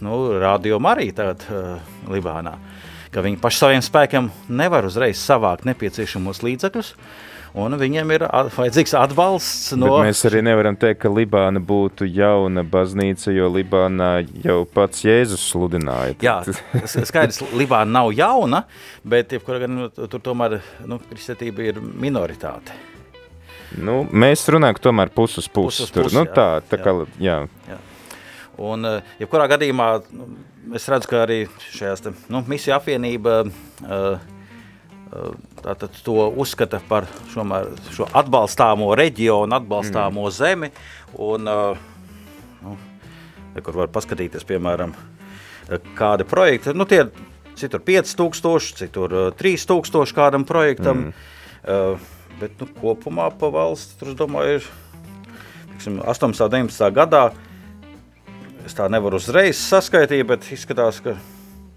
nu, 0.04 0.20
radio 0.44 0.82
arī 0.92 1.08
tagad 1.16 1.48
uh, 1.48 1.80
Libānā, 2.12 2.58
ka 3.16 3.24
viņi 3.24 3.40
paši 3.40 3.64
saviem 3.64 3.86
spēkiem 3.86 4.30
nevar 4.52 4.92
uzreiz 4.92 5.24
savākt 5.24 5.64
nepieciešamos 5.72 6.44
līdzekļus, 6.44 6.94
un 7.58 7.78
viņiem 7.80 8.12
ir 8.16 8.26
vajadzīgs 8.56 8.94
atbalsts 9.00 9.74
no... 9.78 9.90
Bet 9.98 10.10
mēs 10.10 10.24
arī 10.30 10.44
nevaram 10.46 10.78
teikt, 10.80 11.02
ka 11.04 11.12
Libāna 11.12 11.62
būtu 11.64 12.08
jauna 12.10 12.64
baznīca, 12.68 13.32
jo 13.36 13.50
Libānā 13.54 14.12
jau 14.44 14.60
pats 14.74 15.06
Jēzus 15.06 15.46
sludināja. 15.52 16.18
Jā, 16.24 16.38
skaidrs, 16.86 17.42
Libāna 17.58 18.00
nav 18.00 18.12
jauna, 18.16 18.64
bet 19.08 19.34
gan 19.48 19.88
tur 19.98 20.22
tomēr 20.24 20.60
nu, 20.86 21.00
kristietībā 21.10 21.72
ir 21.72 21.82
minoritāte. 21.82 22.76
Nu, 23.76 24.02
mēs 24.16 24.46
runājam, 24.52 24.78
ka 24.78 24.86
tomēr 24.88 25.12
puses 25.12 25.50
puses. 25.52 25.92
Pus, 25.92 26.08
pus, 26.08 26.16
nu, 26.16 26.24
tā, 26.32 26.62
tā 26.70 26.80
jā. 26.80 26.86
kā, 26.86 26.94
jā. 27.20 27.40
jā. 27.68 27.80
Un, 28.64 28.88
jebkurā 29.20 29.50
gadījumā, 29.52 29.90
nu, 30.16 30.30
es 30.78 30.88
redzu, 30.90 31.12
ka 31.12 31.26
arī 31.26 31.44
šajās 31.76 32.06
te, 32.06 32.14
nu, 32.34 32.42
misiju 32.50 32.78
apvienība 32.78 33.42
uh, 33.46 34.24
Tātad 35.68 35.98
to 36.00 36.30
uzskata 36.40 36.80
par 36.88 37.10
šo, 37.34 37.44
šo 37.92 38.06
atbalstāmo 38.16 38.88
reģionu, 38.96 39.52
atbalstāmo 39.58 40.24
mm. 40.24 40.32
zemi. 40.32 40.70
Un, 41.20 41.50
nu, 42.64 42.76
kur 43.66 43.80
var 43.82 43.90
paskatīties, 43.92 44.46
piemēram, 44.48 44.94
kādi 45.98 46.24
projekti. 46.30 46.72
Nu, 46.72 46.88
tie 46.88 47.10
citur 47.60 47.84
5000, 47.84 48.78
citur 48.80 49.16
3000 49.36 50.16
kādam 50.16 50.46
projektam. 50.48 51.10
Mm. 51.10 52.06
Bet 52.40 52.62
nu, 52.62 52.68
kopumā 52.78 53.26
pa 53.36 53.50
valsts, 53.52 53.98
es 54.08 54.16
domāju, 54.16 54.62
ir 54.62 54.70
tiksim, 55.74 55.98
18. 56.00 56.46
un 56.48 56.54
19. 56.70 56.94
gadā. 56.96 57.26
Es 58.64 58.78
tā 58.78 58.88
nevaru 58.92 59.20
uzreiz 59.20 59.60
saskaitīt, 59.66 60.24
bet 60.32 60.48
izskatās, 60.48 61.02
ka 61.04 61.18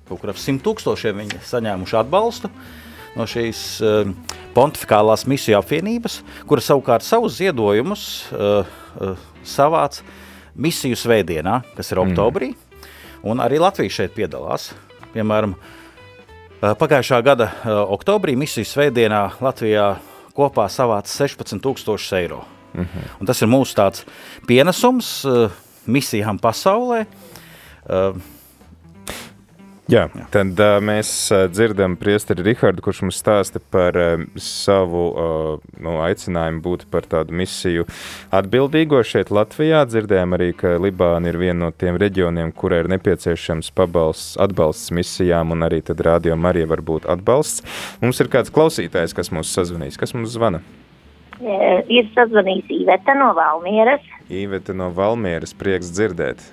kaut 0.06 0.23
kur 0.23 0.30
ap 0.30 0.38
100 0.38 0.62
tūkstošiem 0.62 1.25
viņi 1.25 1.42
saņēmuši 1.50 1.99
atbalstu. 2.04 2.52
Uh, 2.52 2.78
no 3.17 3.26
šīs 3.29 3.61
uh, 3.83 4.11
pontificālās 4.55 5.26
misiju 5.31 5.59
apvienības, 5.61 6.21
kura 6.49 6.64
savukārt 6.64 7.07
savus 7.07 7.38
ziedojumus 7.40 8.05
uh, 8.33 8.69
uh, 9.00 9.26
savāc 9.47 10.00
misiju 10.61 10.99
svētdienā, 10.99 11.61
kas 11.76 11.93
ir 11.93 12.00
mhm. 12.00 12.11
oktobrī, 12.11 12.52
mm. 12.52 12.87
un 13.31 13.43
arī 13.45 13.61
Latvija 13.62 14.00
šeit 14.00 14.17
piedalās. 14.17 14.71
Piemēram, 15.14 15.57
uh, 15.57 16.73
pagājušā 16.79 17.21
gada 17.26 17.50
uh, 17.50 17.83
oktobrī 17.97 18.37
misiju 18.38 18.69
svētdienā 18.69 19.25
Latvijā 19.43 19.93
kopā 20.37 20.69
savāca 20.71 21.11
16 21.11 21.62
tūkstošus 21.64 22.17
eiro. 22.21 22.45
Mm 22.73 22.85
-hmm. 22.85 23.07
Un 23.21 23.26
tas 23.26 23.43
ir 23.43 23.49
mūsu 23.49 23.75
tāds 23.75 24.05
pienesums 24.47 25.25
uh, 25.25 25.50
misijām 25.87 26.38
pasaulē. 26.38 27.07
Uh, 27.85 28.17
Jā, 29.90 30.04
tad 30.30 30.61
uh, 30.62 30.76
mēs 30.85 31.09
uh, 31.35 31.49
dzirdam 31.50 31.97
priesteri 31.99 32.44
Rihardu, 32.47 32.82
kurš 32.85 33.00
mums 33.02 33.16
stāsta 33.18 33.59
par 33.75 33.97
uh, 33.99 34.23
savu 34.38 35.02
uh, 35.11 35.64
nu, 35.82 35.97
aicinājumu 36.04 36.62
būt 36.62 36.85
par 36.92 37.09
tādu 37.11 37.35
misiju 37.35 37.88
atbildīgo 38.35 39.00
šeit 39.06 39.32
Latvijā. 39.35 39.82
Dzirdējām 39.90 40.37
arī, 40.38 40.52
ka 40.54 40.76
Libāna 40.78 41.32
ir 41.32 41.40
viena 41.40 41.59
no 41.64 41.70
tiem 41.75 41.99
reģioniem, 41.99 42.52
kurai 42.54 42.85
ir 42.85 42.90
nepieciešams 42.94 43.73
pabalsts, 43.75 44.37
atbalsts 44.38 44.94
misijām, 44.94 45.50
un 45.56 45.66
arī 45.66 45.82
tad 45.87 46.04
rādio 46.06 46.38
Marija 46.38 46.70
var 46.70 46.85
būt 46.87 47.11
atbalsts. 47.11 47.66
Mums 48.04 48.23
ir 48.23 48.30
kāds 48.30 48.54
klausītājs, 48.54 49.16
kas 49.16 49.35
mums 49.35 49.50
sazvanīs. 49.56 49.99
Kas 49.99 50.14
mums 50.14 50.30
zvana? 50.37 50.62
Ir 51.40 52.06
sazvanījis 52.14 52.70
Īveta 52.82 53.18
no 53.18 53.32
Valmieras. 53.35 54.06
Īveta 54.30 54.76
no 54.76 54.92
Valmieras, 54.94 55.56
prieks 55.56 55.90
dzirdēt. 55.97 56.44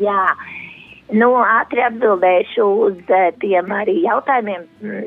Jā, 0.00 0.22
uh, 0.32 0.75
Nu, 1.14 1.28
ātri 1.38 1.84
atbildēšu 1.86 2.64
uz 2.82 3.10
eh, 3.14 3.28
tiem 3.38 3.70
arī 3.70 4.00
jautājumiem. 4.02 4.64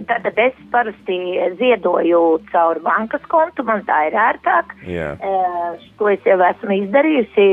Tātad 0.08 0.32
mm, 0.32 0.46
es 0.46 0.70
parasti 0.72 1.18
ziedoju 1.60 2.22
caur 2.54 2.80
bankas 2.86 3.26
kontu, 3.28 3.66
man 3.68 3.84
tā 3.88 4.06
ir 4.08 4.16
ērtāk. 4.16 4.72
Yeah. 4.88 5.20
Uh, 5.20 5.76
to 6.00 6.08
es 6.14 6.24
jau 6.28 6.38
esmu 6.48 6.78
izdarījusi. 6.86 7.50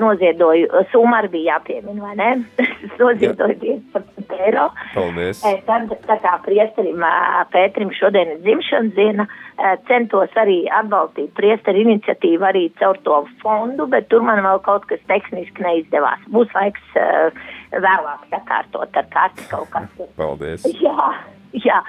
Noziedoju, 0.00 0.70
summa 0.94 1.20
arī 1.20 1.32
bija 1.34 1.58
jāpiemina, 1.58 2.00
vai 2.00 2.16
ne? 2.16 2.30
noziedoju 3.02 3.58
yeah. 3.60 3.84
15 3.92 4.34
eiro. 4.48 4.70
Paldies. 4.94 5.44
Uh, 5.44 5.60
tad, 5.68 5.92
tā 6.08 6.16
kā 6.24 6.34
priesterim 6.48 7.04
uh, 7.04 7.44
Pēterim 7.52 7.92
šodien 8.00 8.32
ir 8.32 8.42
dzimšanas 8.46 8.96
diena, 8.96 9.28
uh, 9.28 9.76
centos 9.90 10.32
arī 10.40 10.62
atbalstīt 10.80 11.36
priesteru 11.36 11.84
iniciatīvu 11.84 12.48
arī 12.48 12.68
caur 12.80 12.96
to 13.04 13.26
fondu, 13.44 13.90
bet 13.92 14.08
tur 14.08 14.24
man 14.24 14.40
vēl 14.46 14.64
kaut 14.64 14.88
kas 14.88 15.04
tehniski 15.12 15.68
neizdevās. 15.68 16.24
Būs 16.32 16.48
laiks. 16.56 16.94
Uh, 16.96 17.58
vēlāk 17.72 18.28
sakārtot 18.30 18.96
ar 18.96 19.10
kārtu 19.12 19.48
kaut 19.50 19.72
kas. 19.74 19.90
Paldies! 20.20 20.66
Jā, 20.82 21.10
jā. 21.54 21.80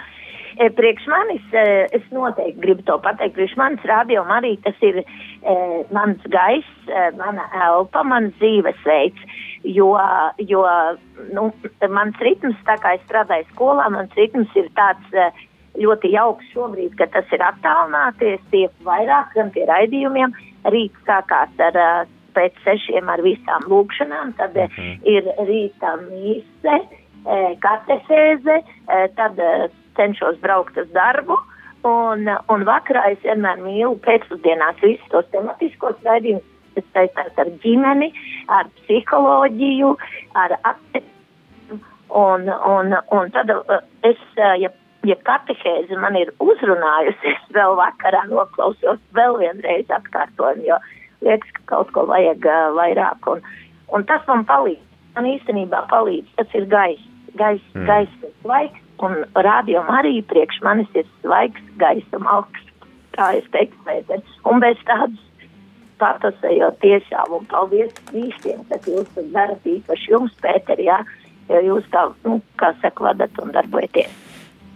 E, 0.59 0.67
priekš 0.75 1.05
manis, 1.07 1.43
e, 1.55 1.87
es 1.95 2.03
noteikti 2.11 2.59
gribu 2.61 2.83
to 2.87 2.97
pateikt, 3.03 3.37
priekš 3.37 3.55
manis 3.57 3.85
radio 3.87 4.25
arī 4.35 4.57
tas 4.65 4.75
ir 4.83 4.99
e, 5.01 5.05
mans 5.95 6.19
gaiss, 6.33 6.73
e, 6.89 7.05
mana 7.17 7.47
elpa, 7.67 8.03
mans 8.03 8.35
dzīvesveids, 8.41 9.23
jo, 9.63 9.93
jo 10.51 10.65
nu, 11.31 11.47
mans 11.87 12.19
ritms, 12.19 12.59
tā 12.67 12.75
kā 12.83 12.97
es 12.97 13.05
strādāju 13.07 13.47
skolā, 13.53 13.87
mans 13.95 14.11
ritms 14.19 14.51
ir 14.59 14.67
tāds 14.75 15.15
e, 15.15 15.29
ļoti 15.79 16.11
jauks 16.11 16.51
šobrīd, 16.51 16.97
ka 16.99 17.07
tas 17.15 17.31
ir 17.31 17.43
attālināties, 17.47 18.41
tiek 18.51 18.73
vairāk 18.83 19.31
gan 19.37 19.53
pie 19.55 19.63
raidījumiem, 19.69 20.35
rīt 20.67 20.97
sākās 21.07 21.63
ar 21.63 21.77
uh, 21.79 22.09
pēc 22.35 22.57
sešiem 22.65 23.09
ar 23.09 23.21
visām 23.25 23.67
lūkšanām, 23.71 24.33
tad 24.39 24.57
mhm. 24.57 24.71
-huh. 24.77 24.97
ir 25.03 25.23
rīta 25.49 25.95
mīse, 26.07 26.79
katehēze, 27.61 28.61
tad 29.15 29.41
cenšos 29.95 30.39
braukt 30.41 30.77
uz 30.77 30.89
darbu. 30.95 31.37
Un, 31.83 32.27
un 32.53 32.63
vakarā 32.65 33.07
es 33.11 33.21
vienmēr 33.25 33.57
mīlu 33.57 33.95
pēcpusdienās 34.05 34.81
visus 34.83 35.07
tos 35.09 35.25
tematiskos 35.33 35.97
raidījumus, 36.05 36.45
kas 36.75 36.85
saistās 36.93 37.39
ar 37.41 37.49
ģimeni, 37.63 38.11
ar 38.47 38.69
psiholoģiju, 38.81 39.95
ar 40.37 40.53
aktivitāti. 40.61 41.07
Un, 42.11 42.49
un, 42.67 42.93
un 43.15 43.29
tad 43.31 43.49
es, 44.03 44.19
ja, 44.35 44.69
ja 45.07 45.17
katehēze 45.25 45.97
man 45.97 46.17
ir 46.19 46.33
uzrunājusi, 46.43 47.33
es 47.33 47.51
vēl 47.57 47.77
vakarā 47.79 48.25
noklausos 48.29 48.99
vēl 49.17 49.39
vienreiz 49.39 49.89
atkārtojumu, 49.95 50.67
jo 50.67 50.79
liekas, 51.25 51.51
ka 51.57 51.65
kaut 51.73 51.91
ko 51.95 52.05
vajag 52.09 52.45
uh, 52.47 52.69
vairāk. 52.77 53.27
Un, 53.31 53.43
un 53.95 54.05
tas 54.09 54.25
man 54.29 54.45
palīdz. 54.49 54.83
Man 55.15 55.27
īstenībā 55.33 55.85
palīdz. 55.91 56.29
Tas 56.39 56.55
ir 56.57 56.67
gaiss. 56.71 57.07
Gaiss, 57.39 57.63
mm. 57.75 57.87
gaiss 57.87 58.29
svaigs. 58.41 58.79
Un 59.01 59.23
rādījum 59.33 59.87
arī 59.89 60.19
priekš 60.29 60.59
manis 60.61 60.89
ir 60.93 61.07
svaigs, 61.23 61.61
gaisa 61.81 62.19
malks. 62.21 62.67
Tā 63.17 63.31
es 63.39 63.47
teiktu, 63.51 63.79
Pēter. 63.87 64.21
Un 64.47 64.61
bez 64.63 64.79
tādas 64.87 65.19
patasējot 66.01 66.79
tiešām. 66.83 67.33
Un 67.37 67.47
paldies 67.51 67.93
visiem, 68.13 68.61
kas 68.69 68.87
jūs 68.89 69.09
darat, 69.33 69.65
īpaši 69.65 70.13
jums, 70.13 70.35
Pēter, 70.43 70.81
jā, 70.85 71.01
jo 71.49 71.63
jūs 71.71 71.87
tā, 71.93 72.07
nu, 72.27 72.39
kā 72.61 72.73
saka, 72.83 73.09
vadat 73.09 73.41
un 73.41 73.53
darbojaties. 73.57 74.20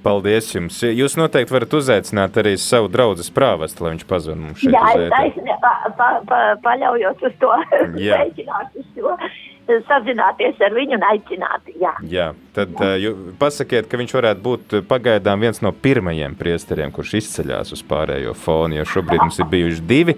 Paldies 0.06 0.52
jums. 0.54 0.78
Jūs 0.86 1.18
noteikti 1.18 1.56
varat 1.56 1.74
uzaicināt 1.80 2.38
arī 2.42 2.56
savu 2.62 2.92
draugu 2.94 3.26
prāvestu, 3.34 3.86
lai 3.86 3.96
viņš 3.96 4.06
pazvan 4.10 4.44
mums 4.46 4.62
šeit. 4.62 4.76
Jā, 4.76 4.86
es 4.94 5.10
taisnē, 5.16 5.58
pa, 5.64 5.74
pa, 5.98 6.10
pa, 6.30 6.42
paļaujos 6.66 7.26
uz 7.26 7.36
to, 7.42 7.52
mēģināt 7.98 8.80
uz 8.82 8.88
to 8.96 9.18
sazināties 9.66 10.60
ar 10.62 10.74
viņu 10.76 10.98
un 11.00 11.06
aicināt. 11.10 11.70
Jā, 11.82 11.94
jā 12.10 12.28
tad 12.56 12.76
jā. 12.80 13.12
Uh, 13.12 13.32
pasakiet, 13.40 13.88
ka 13.90 14.00
viņš 14.00 14.14
varētu 14.16 14.44
būt 14.46 14.76
pagaidām 14.90 15.42
viens 15.42 15.62
no 15.66 15.72
pirmajiem 15.74 16.36
priesteriem, 16.40 16.94
kurš 16.94 17.16
izceļās 17.22 17.74
uz 17.76 17.82
pārējo 17.88 18.36
fonu, 18.38 18.78
jo 18.80 18.86
šobrīd 18.94 19.24
mums 19.24 19.40
ir 19.42 19.50
bijuši 19.52 19.84
divi, 19.90 20.16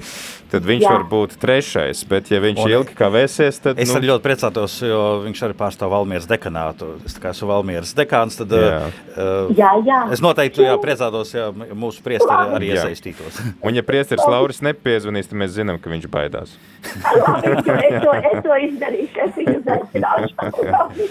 tad 0.52 0.68
viņš 0.68 0.84
jā. 0.86 0.92
var 0.94 1.08
būt 1.10 1.38
trešais, 1.42 2.04
bet 2.10 2.32
ja 2.34 2.42
viņš 2.44 2.62
un 2.66 2.76
ilgi 2.76 2.98
kavēsies, 2.98 3.62
tad... 3.64 3.82
Es 3.82 3.92
nu... 3.92 4.00
arī 4.00 4.12
ļoti 4.12 4.26
priecātos, 4.28 4.78
jo 4.86 5.02
viņš 5.26 5.44
arī 5.48 5.58
pārstāv 5.60 5.96
Valmieras 5.96 6.30
dekanātu. 6.30 6.94
Es 7.08 7.18
kā 7.22 7.32
esmu 7.34 7.50
Valmieras 7.54 7.96
dekāns, 7.98 8.40
tad 8.42 8.54
jā. 8.54 8.84
Uh, 9.16 9.56
jā, 9.58 9.74
jā. 9.86 10.00
es 10.14 10.22
noteikti 10.24 10.66
jā, 10.66 10.76
priecātos, 10.82 11.34
ja 11.36 11.50
mūsu 11.54 12.04
priesteri 12.06 12.58
arī 12.58 12.72
jā. 12.72 12.82
iesaistītos. 12.82 13.40
un 13.68 13.78
ja 13.78 13.84
priesteris 13.86 14.26
Lauris 14.28 14.62
nepiezvanīs, 14.66 15.30
tad 15.30 15.42
mēs 15.44 15.56
zinām, 15.58 15.80
ka 15.82 15.92
viņš 15.94 16.10
baidās. 16.14 16.58
Labi, 17.06 17.54
es, 17.54 17.98
to, 18.04 18.18
es 18.18 18.44
to 18.46 18.60
izdarīšu, 18.68 19.26
es 19.26 19.40
viņu 19.42 19.58
aicināšu. 19.78 20.36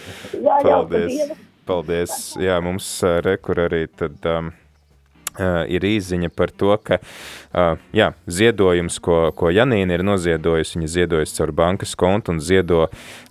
Paldies. 0.66 1.34
Paldies. 1.66 2.20
Jā, 2.40 2.60
mums 2.64 2.92
rekur 3.26 3.66
arī 3.66 3.86
tad... 3.90 4.20
Um, 4.26 4.54
Uh, 5.36 5.66
ir 5.68 5.84
īziņa 5.84 6.30
par 6.32 6.48
to, 6.48 6.70
ka 6.80 6.96
uh, 6.96 7.74
jā, 7.92 8.06
ziedojums, 8.24 8.94
ko, 9.04 9.18
ko 9.36 9.50
Janīna 9.52 9.98
ir 9.98 10.04
noziedojusi, 10.06 10.78
viņa 10.78 10.88
ziedojusi 10.94 11.34
caur 11.36 11.50
bankas 11.52 11.92
kontu 11.98 12.32
un 12.32 12.38
ziedo, 12.40 12.86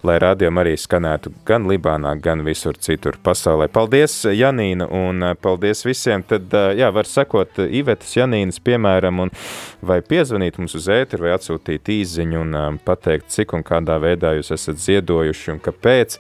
lai 0.06 0.20
rādījumi 0.22 0.62
arī 0.62 0.76
skanētu 0.78 1.32
gan 1.50 1.66
Libānā, 1.66 2.12
gan 2.22 2.44
visur 2.46 2.78
citur 2.78 3.18
pasaulē. 3.26 3.66
Paldies, 3.74 4.20
Janīna, 4.30 4.86
un 4.86 5.26
uh, 5.26 5.34
paldies 5.34 5.82
visiem. 5.88 6.22
Tad, 6.30 6.54
jā, 6.78 6.92
var 6.94 7.10
sekot 7.10 7.58
Ivetas 7.66 8.14
Janīnas, 8.20 8.62
piemēram, 8.62 9.24
un 9.26 9.34
vai 9.82 9.98
piezvanīt 10.06 10.62
mums 10.62 10.78
uz 10.78 10.92
ēteru, 10.94 11.26
vai 11.26 11.34
atsūtīt 11.40 11.90
īziņu 11.96 12.44
un 12.44 12.54
uh, 12.54 12.68
pateikt, 12.86 13.34
cik 13.34 13.58
un 13.58 13.66
kādā 13.66 13.98
veidā 14.04 14.36
jūs 14.38 14.54
esat 14.54 14.78
ziedojuši 14.86 15.56
un 15.56 15.64
kāpēc. 15.66 16.20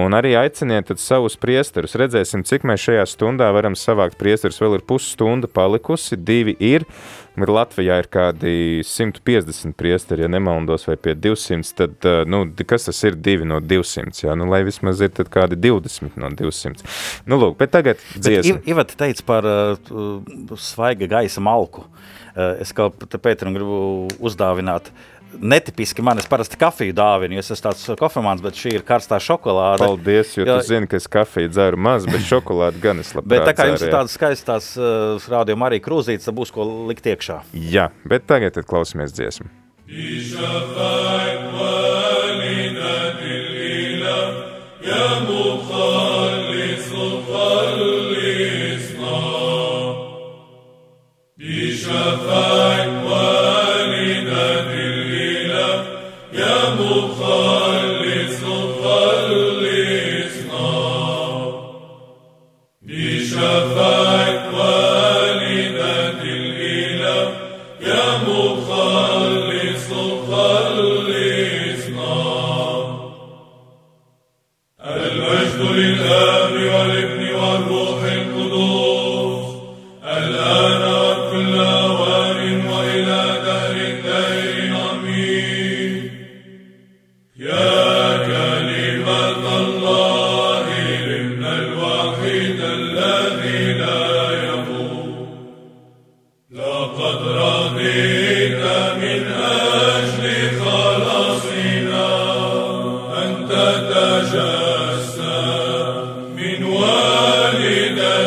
Un 0.00 0.16
arī 0.16 0.32
aiciniet 0.40 0.96
savus 0.96 1.36
priesterus. 1.36 1.98
Redzēsim, 2.00 2.40
cik 2.48 2.64
mēs 2.64 2.88
šajā 2.88 3.04
stundā 3.12 3.52
varam 3.52 3.76
savākt 3.76 4.16
priesterus. 4.16 4.64
Vēl 4.64 4.80
ir 4.80 4.88
pusstundu 4.88 5.25
stunda 5.26 5.46
palikusi, 5.46 6.16
divi 6.16 6.54
ir. 6.60 6.84
Ir 7.36 7.50
Latvijā 7.52 7.98
ir 8.00 8.06
kādi 8.08 8.80
150 8.86 9.74
priesteri, 9.76 10.24
ja 10.24 10.28
nemaldos, 10.32 10.86
vai 10.88 10.94
pie 10.96 11.12
200, 11.12 11.72
tad, 11.76 12.06
nu, 12.30 12.46
kas 12.64 12.86
tas 12.88 13.02
ir 13.04 13.18
2 13.20 13.44
no 13.44 13.58
200, 13.60 14.22
jā, 14.22 14.36
nu, 14.38 14.46
lai 14.48 14.62
vismaz 14.64 15.02
ir 15.04 15.12
kādi 15.12 15.58
20 15.60 16.16
no 16.16 16.30
200. 16.32 16.86
Nu, 17.28 17.36
lūk, 17.42 17.58
bet 17.60 17.74
tagad 17.74 18.00
dziesma. 18.14 18.62
Iveta 18.64 18.96
teica 19.02 19.26
par 19.28 19.50
uh, 19.50 20.56
svaiga 20.56 21.10
gaisa 21.18 21.44
malku. 21.44 21.84
Uh, 22.36 22.56
es 22.60 22.72
kā 22.76 22.88
Pēteram 22.92 23.52
gribu 23.56 24.08
uzdāvināt 24.16 24.88
uh, 24.88 25.04
netipiski 25.39 26.01
man. 26.01 26.19
Es 26.19 26.27
parasti 26.29 26.57
kafiju 26.59 26.93
dāvinu, 26.95 27.37
jo 27.37 27.43
es 27.43 27.51
esmu 27.53 27.69
tāds 27.69 27.85
kofemāns, 27.99 28.43
bet 28.43 28.57
šī 28.59 28.75
ir 28.79 28.85
karstā 28.87 29.19
šokolāde. 29.23 29.85
Paldies, 29.85 30.35
jo 30.37 30.47
jā. 30.47 30.57
tu 30.59 30.67
zini, 30.67 30.89
ka 30.91 30.99
es 30.99 31.07
kafiju 31.11 31.51
dzeru 31.51 31.79
maz, 31.79 32.07
bet 32.09 32.25
šokolādi 32.27 32.83
gan 32.83 33.03
es 33.03 33.13
labprāt 33.15 33.31
Bet 33.35 33.47
tā 33.49 33.55
kā 33.57 33.69
jums 33.71 33.85
ir 33.85 33.93
tādas 33.93 34.17
skaistas 34.17 34.71
uh, 34.79 35.31
rādījuma 35.31 35.71
arī 35.71 35.81
krūzītes, 35.83 36.27
tad 36.27 36.37
būs 36.37 36.53
ko 36.55 36.67
likt 36.91 37.07
iekšā. 37.13 37.41
Jā, 37.55 37.89
bet 38.07 38.27
tagad 38.31 38.57
tad 38.57 38.69
klausamies 38.69 39.15
dziesmu. 39.15 39.49
يا 44.83 45.19
مخلص 45.19 46.89
خلصنا 47.27 47.91
Shafak 63.36 64.52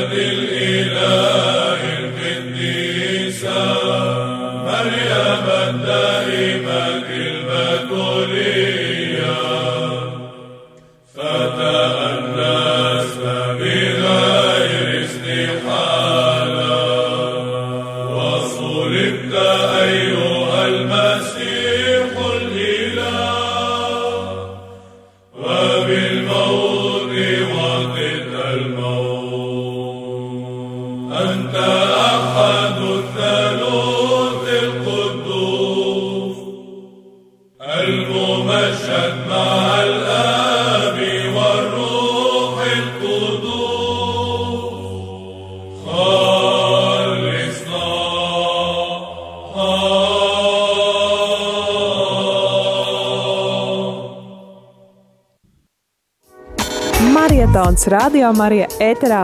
Marietons 0.10 0.38
Radio 57.89 58.30
Marija 58.38 58.67
ēterā. 58.86 59.23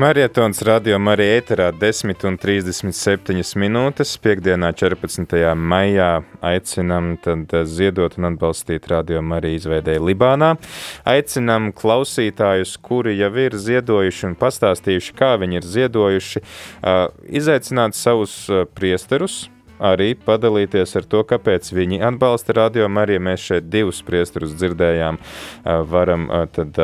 Marietons 0.00 0.62
radio 0.64 0.96
Marija 0.96 1.42
ēterā 1.42 1.66
10,37 1.76 3.52
minūtes. 3.60 4.14
Piektdienā, 4.24 4.72
14. 4.72 5.36
maijā, 5.60 6.08
aicinām 6.40 7.18
ziedot 7.68 8.16
un 8.16 8.30
atbalstīt 8.32 8.88
radio 8.88 9.20
Mariju 9.20 9.60
izveidēju 9.60 10.08
Libānā. 10.08 10.54
Aicinām 11.04 11.68
klausītājus, 11.76 12.78
kuri 12.80 13.18
jau 13.18 13.34
ir 13.44 13.60
ziedojuši 13.60 14.30
un 14.30 14.38
pastāstījuši, 14.40 15.18
kā 15.20 15.34
viņi 15.42 15.60
ir 15.60 15.72
ziedojuši, 15.76 16.46
izaicināt 17.42 17.98
savus 17.98 18.46
priesterus, 18.72 19.42
arī 19.82 20.12
padalīties 20.18 20.96
ar 20.98 21.06
to, 21.10 21.22
kāpēc 21.26 21.72
viņi 21.74 22.00
atbalsta 22.06 22.56
radio 22.56 22.88
Mariju. 22.92 23.22
Mēs 23.26 23.46
šeit 23.50 23.68
divus 23.72 24.02
priesterus 24.06 24.54
dzirdējām, 24.58 25.18
varam 25.90 26.28
tad 26.54 26.78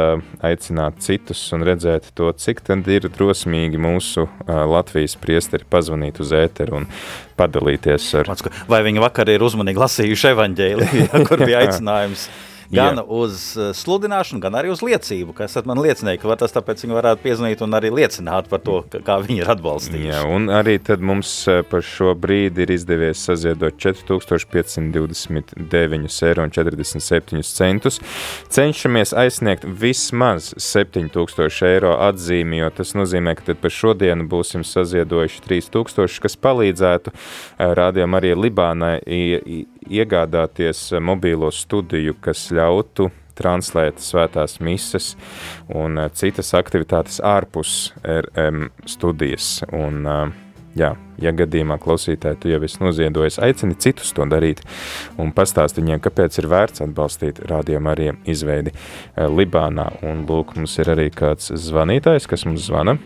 aicināt 0.45 1.01
citus 1.05 1.43
un 1.57 1.65
redzēt 1.67 2.11
to, 2.19 2.31
cik 2.33 2.63
tad 2.67 2.89
ir 2.91 3.09
drosmīgi 3.13 3.81
mūsu 3.81 4.27
Latvijas 4.47 5.17
priesteri 5.21 5.69
pazvanīt 5.69 6.21
uz 6.23 6.35
ēteru 6.37 6.83
un 6.83 6.91
padalīties 7.39 8.11
ar. 8.19 8.35
Vai 8.71 8.83
viņi 8.87 9.03
vakar 9.03 9.31
ir 9.33 9.45
uzmanīgi 9.47 9.83
lasījuši 9.85 10.33
evaņģēli, 10.35 10.93
kur 11.31 11.45
bija 11.47 11.63
aicinājums? 11.67 12.29
Gan 12.73 12.97
Jā. 13.01 13.05
uz 13.09 13.57
eh, 13.57 13.73
sludināšanu, 13.77 14.41
gan 14.43 14.55
arī 14.59 14.69
uz 14.73 14.81
liecību, 14.85 15.33
kas 15.37 15.57
man 15.69 15.79
liecināja, 15.83 16.21
ka 16.23 16.37
tas 16.41 16.55
tāpēc 16.55 16.79
viņi 16.85 16.95
varētu 16.99 17.21
piezvanīt 17.25 17.59
un 17.65 17.71
arī 17.79 17.89
liecināt 17.95 18.45
par 18.51 18.61
to, 18.65 18.77
kā 19.05 19.15
viņi 19.25 19.39
ir 19.43 19.49
atbalstījuši. 19.55 20.11
Jā, 20.11 20.21
un 20.29 20.43
arī 20.53 20.75
tad 20.85 21.01
mums 21.05 21.31
eh, 21.49 21.53
par 21.69 21.83
šo 21.87 22.09
brīdi 22.19 22.59
ir 22.65 22.71
izdevies 22.77 23.19
saziedot 23.25 23.75
4529 23.81 26.23
eiro 26.29 26.41
un 26.45 26.51
47 26.55 27.43
centus. 27.49 27.97
Cenšamies 28.53 29.11
aizsniegt 29.17 29.65
vismaz 29.65 30.43
7000 30.61 31.65
eiro 31.69 31.93
atzīmi, 32.09 32.57
jo 32.63 32.69
tas 32.81 32.91
nozīmē, 32.99 33.31
ka 33.39 33.43
tad 33.51 33.57
par 33.63 33.73
šodienu 33.75 34.23
būsim 34.29 34.63
saziedojuši 34.67 35.39
3000, 35.49 36.21
kas 36.25 36.35
palīdzētu 36.37 37.09
eh, 37.15 37.19
rādījām 37.81 38.13
arī 38.19 38.31
Libānai 38.39 38.97
iegādāties 39.91 40.91
mobīlo 41.01 41.51
studiju, 41.55 42.17
kas 42.21 42.49
ļautu 42.55 43.11
translēt 43.39 44.03
svētās 44.03 44.59
mises 44.65 45.15
un 45.69 45.99
eh, 46.01 46.11
citas 46.17 46.53
aktivitātes 46.59 47.23
ārpus 47.25 47.93
RM 48.03 48.69
studijas. 48.89 49.59
Un, 49.75 50.01
eh, 50.07 50.33
jā, 50.79 50.93
ja 51.23 51.35
gadījumā 51.35 51.79
klausītāji 51.83 52.41
tu 52.43 52.53
jau 52.53 52.61
esi 52.67 52.83
noziedojis, 52.83 53.41
aicini 53.45 53.79
citus 53.83 54.13
to 54.17 54.27
darīt 54.31 54.63
un 55.21 55.33
pastāst 55.37 55.79
viņiem, 55.81 56.03
kāpēc 56.05 56.41
ir 56.43 56.51
vērts 56.51 56.85
atbalstīt 56.87 57.43
rādījumu 57.51 57.95
arī 57.95 58.11
izveidi 58.31 58.75
eh, 58.75 59.27
Libānā. 59.27 59.91
Un 60.07 60.27
lūk, 60.29 60.57
mums 60.59 60.79
ir 60.83 60.95
arī 60.97 61.11
kāds 61.15 61.53
zvanītājs, 61.69 62.29
kas 62.31 62.47
mums 62.49 62.67
zvana. 62.71 62.99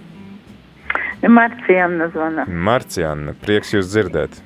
Marciana 1.23 2.09
zvana. 2.11 2.49
Marciana, 2.51 3.37
prieks 3.45 3.77
jūs 3.77 3.93
dzirdēt. 3.93 4.41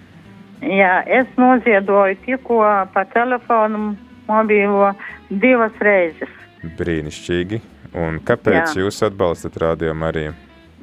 Jā, 0.66 1.02
es 1.06 1.28
noziedoju 1.38 2.16
tikko 2.24 2.58
pa 2.94 3.04
telefonu 3.12 3.94
mobīlo 4.26 4.90
divas 5.30 5.74
reizes. 5.82 6.32
Brīnišķīgi. 6.78 7.60
Un 7.96 8.18
kāpēc 8.26 8.74
Jā. 8.74 8.82
jūs 8.82 8.98
atbalstat 9.06 9.56
Radio 9.62 9.94
Mariju? 9.96 10.34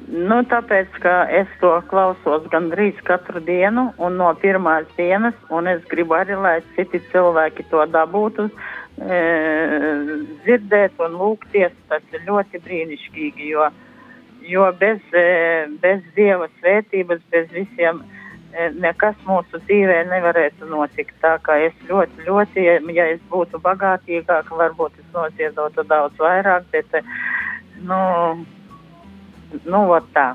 Nu, 0.04 0.40
tāpēc, 0.48 0.96
ka 1.00 1.12
es 1.32 1.50
to 1.60 1.70
klausos 1.88 2.48
gandrīz 2.52 2.98
katru 3.06 3.40
dienu 3.44 3.86
un 4.02 4.18
no 4.20 4.32
pirmās 4.40 4.88
dienas, 4.98 5.36
un 5.54 5.68
es 5.70 5.84
gribu 5.88 6.16
arī, 6.18 6.36
lai 6.36 6.58
citi 6.74 7.00
cilvēki 7.12 7.64
to 7.70 7.84
dabūtu, 7.92 8.48
e, 8.98 9.20
dzirdēt 10.44 11.00
un 11.06 11.16
lūgties. 11.20 11.76
Tas 11.92 12.04
ir 12.12 12.26
ļoti 12.26 12.60
brīnišķīgi, 12.66 13.48
jo, 13.54 13.70
jo 14.48 14.68
bez, 14.80 15.00
e, 15.12 15.24
bez 15.80 16.04
Dieva 16.18 16.50
svētības, 16.58 17.24
bez 17.32 17.48
visiem, 17.54 18.02
e, 18.02 18.23
nekas 18.78 19.16
mūsu 19.26 19.58
dzīvē 19.66 20.04
nevarētu 20.10 20.68
notikt. 20.70 21.14
Tā 21.22 21.36
kā 21.42 21.58
es 21.66 21.74
ļoti, 21.88 22.26
ļoti, 22.28 22.66
ja 22.94 23.08
es 23.10 23.20
būtu 23.30 23.60
bagātīgāka, 23.64 24.54
varbūt 24.58 25.00
es 25.02 25.10
noziedotu 25.14 25.84
daudz 25.88 26.18
vairāk, 26.22 26.66
bet, 26.72 26.94
e, 26.94 27.02
nu, 27.88 28.00
nu, 29.64 29.84
tā. 30.14 30.34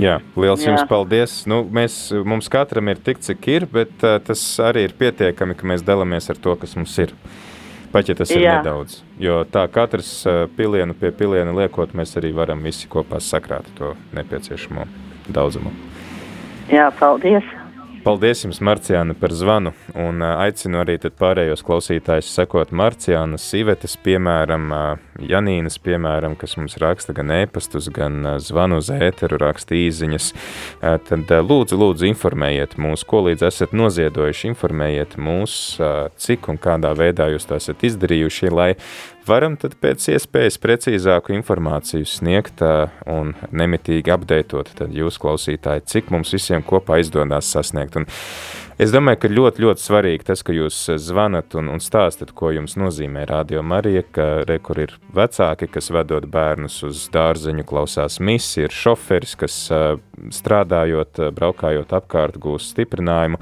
Jā, 0.00 0.16
liels 0.32 0.62
Jā. 0.64 0.70
jums 0.70 0.86
paldies. 0.88 1.36
Nu, 1.50 1.60
mēs, 1.68 2.06
mums 2.24 2.48
katram 2.52 2.88
ir 2.88 3.02
tik, 3.04 3.20
cik 3.24 3.48
ir, 3.52 3.68
bet 3.68 3.92
uh, 4.06 4.16
tas 4.24 4.40
arī 4.64 4.86
ir 4.88 4.96
pietiekami, 4.96 5.56
ka 5.58 5.68
mēs 5.68 5.84
dalāmies 5.84 6.30
ar 6.32 6.40
to, 6.40 6.56
kas 6.56 6.72
mums 6.78 6.96
ir. 7.04 7.12
Pat 7.90 8.08
ja 8.08 8.14
tas 8.16 8.30
ir 8.32 8.46
Jā. 8.46 8.56
nedaudz. 8.60 9.00
Jo 9.20 9.42
tā 9.50 9.66
katrs 9.72 10.12
uh, 10.24 10.44
pilienu 10.56 10.96
pie 10.96 11.10
piliena 11.12 11.52
liekot, 11.56 11.92
mēs 11.98 12.16
arī 12.20 12.32
varam 12.32 12.62
visi 12.64 12.88
kopā 12.88 13.20
sakrāt 13.20 13.68
to 13.76 13.92
nepieciešamo 14.16 14.86
daudzumu. 15.28 15.89
Jā, 16.70 16.86
paldies! 17.00 17.46
Paldies 18.00 18.40
jums, 18.46 18.62
Marcijāna, 18.64 19.12
par 19.12 19.32
zvanu. 19.36 19.74
Un 19.98 20.22
aicinu 20.24 20.78
arī 20.80 20.94
pārējos 20.96 21.60
klausītājus 21.66 22.30
sekot 22.32 22.70
Marcijānas, 22.72 23.44
Ivetes, 23.58 23.98
piemēram, 24.00 24.70
Janīnas, 25.20 25.76
piemēram, 25.84 26.32
kas 26.40 26.56
mums 26.56 26.78
raksta 26.80 27.12
gan 27.12 27.28
ēpastus, 27.34 27.90
gan 27.92 28.38
zvanu 28.40 28.78
uz 28.80 28.88
ēteru, 28.94 29.36
raksta 29.42 29.76
īziņas. 29.76 30.30
Tad 31.10 31.34
lūdzu, 31.44 31.76
lūdzu, 31.76 32.08
informējiet 32.08 32.78
mūs, 32.80 33.04
ko 33.04 33.20
līdz 33.26 33.44
esat 33.50 33.76
noziedojuši, 33.76 34.48
informējiet 34.54 35.18
mūs, 35.20 35.58
cik 36.24 36.48
un 36.48 36.62
kādā 36.62 36.94
veidā 36.96 37.28
jūs 37.34 37.50
to 37.50 37.60
esat 37.60 37.84
izdarījuši, 37.84 38.48
lai 38.48 38.70
varam 39.28 39.56
tad 39.60 39.76
pēc 39.80 40.08
iespējas 40.14 40.58
precīzāku 40.62 41.34
informāciju 41.36 42.08
sniegt 42.08 42.62
un 42.62 43.34
nemitīgi 43.50 44.12
apdeitot 44.14 44.72
jūs 44.94 45.20
klausītāji, 45.22 45.86
cik 45.92 46.10
mums 46.14 46.32
visiem 46.36 46.64
kopā 46.66 47.00
izdodas 47.02 47.50
sasniegt. 47.52 48.00
Un 48.00 48.08
es 48.80 48.92
domāju, 48.94 49.18
ka 49.20 49.28
ļoti, 49.30 49.62
ļoti 49.64 49.82
svarīgi 49.84 50.26
tas, 50.30 50.42
ka 50.46 50.54
jūs 50.56 50.76
zvanat 51.02 51.54
un, 51.58 51.68
un 51.74 51.82
stāstat, 51.84 52.32
ko 52.36 52.52
jums 52.54 52.76
nozīmē 52.80 53.26
Radio 53.28 53.62
Marija, 53.66 54.02
ka 54.16 54.28
re, 54.48 54.56
kur 54.64 54.80
ir 54.80 54.94
vecāki, 55.16 55.68
kas 55.70 55.90
vedot 55.92 56.24
bērnus 56.30 56.78
uz 56.88 57.02
dārzeņu, 57.12 57.66
klausās 57.68 58.16
misi, 58.24 58.64
ir 58.64 58.74
šoferis, 58.74 59.36
kas 59.40 59.56
ā, 59.74 59.80
strādājot, 60.32 61.20
ā, 61.20 61.30
braukājot 61.36 61.92
apkārt, 62.00 62.38
gūst 62.40 62.72
stiprinājumu, 62.74 63.40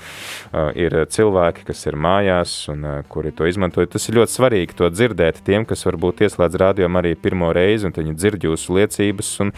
ir 0.79 0.99
cilvēki, 1.15 1.67
kas 1.71 1.87
ir 1.87 1.99
mājās 1.99 2.57
un 2.73 2.87
kuri 3.11 3.33
to 3.35 3.47
izmantoja. 3.49 3.93
Tas 3.95 4.09
ir 4.11 4.19
ļoti 4.21 4.35
svarīgi 4.35 4.79
to 4.79 4.91
dzirdēt 4.91 5.43
tiem, 5.47 5.69
kas 5.69 5.87
varbūt 5.87 6.25
ieslēdz 6.27 6.59
radio 6.61 6.91
arī 6.99 7.15
pirmo 7.15 7.53
reizi, 7.55 7.87
un 7.87 7.95
viņi 7.95 8.17
dzird 8.19 8.49
jūsu 8.49 8.81
liecības, 8.81 9.33
un 9.45 9.55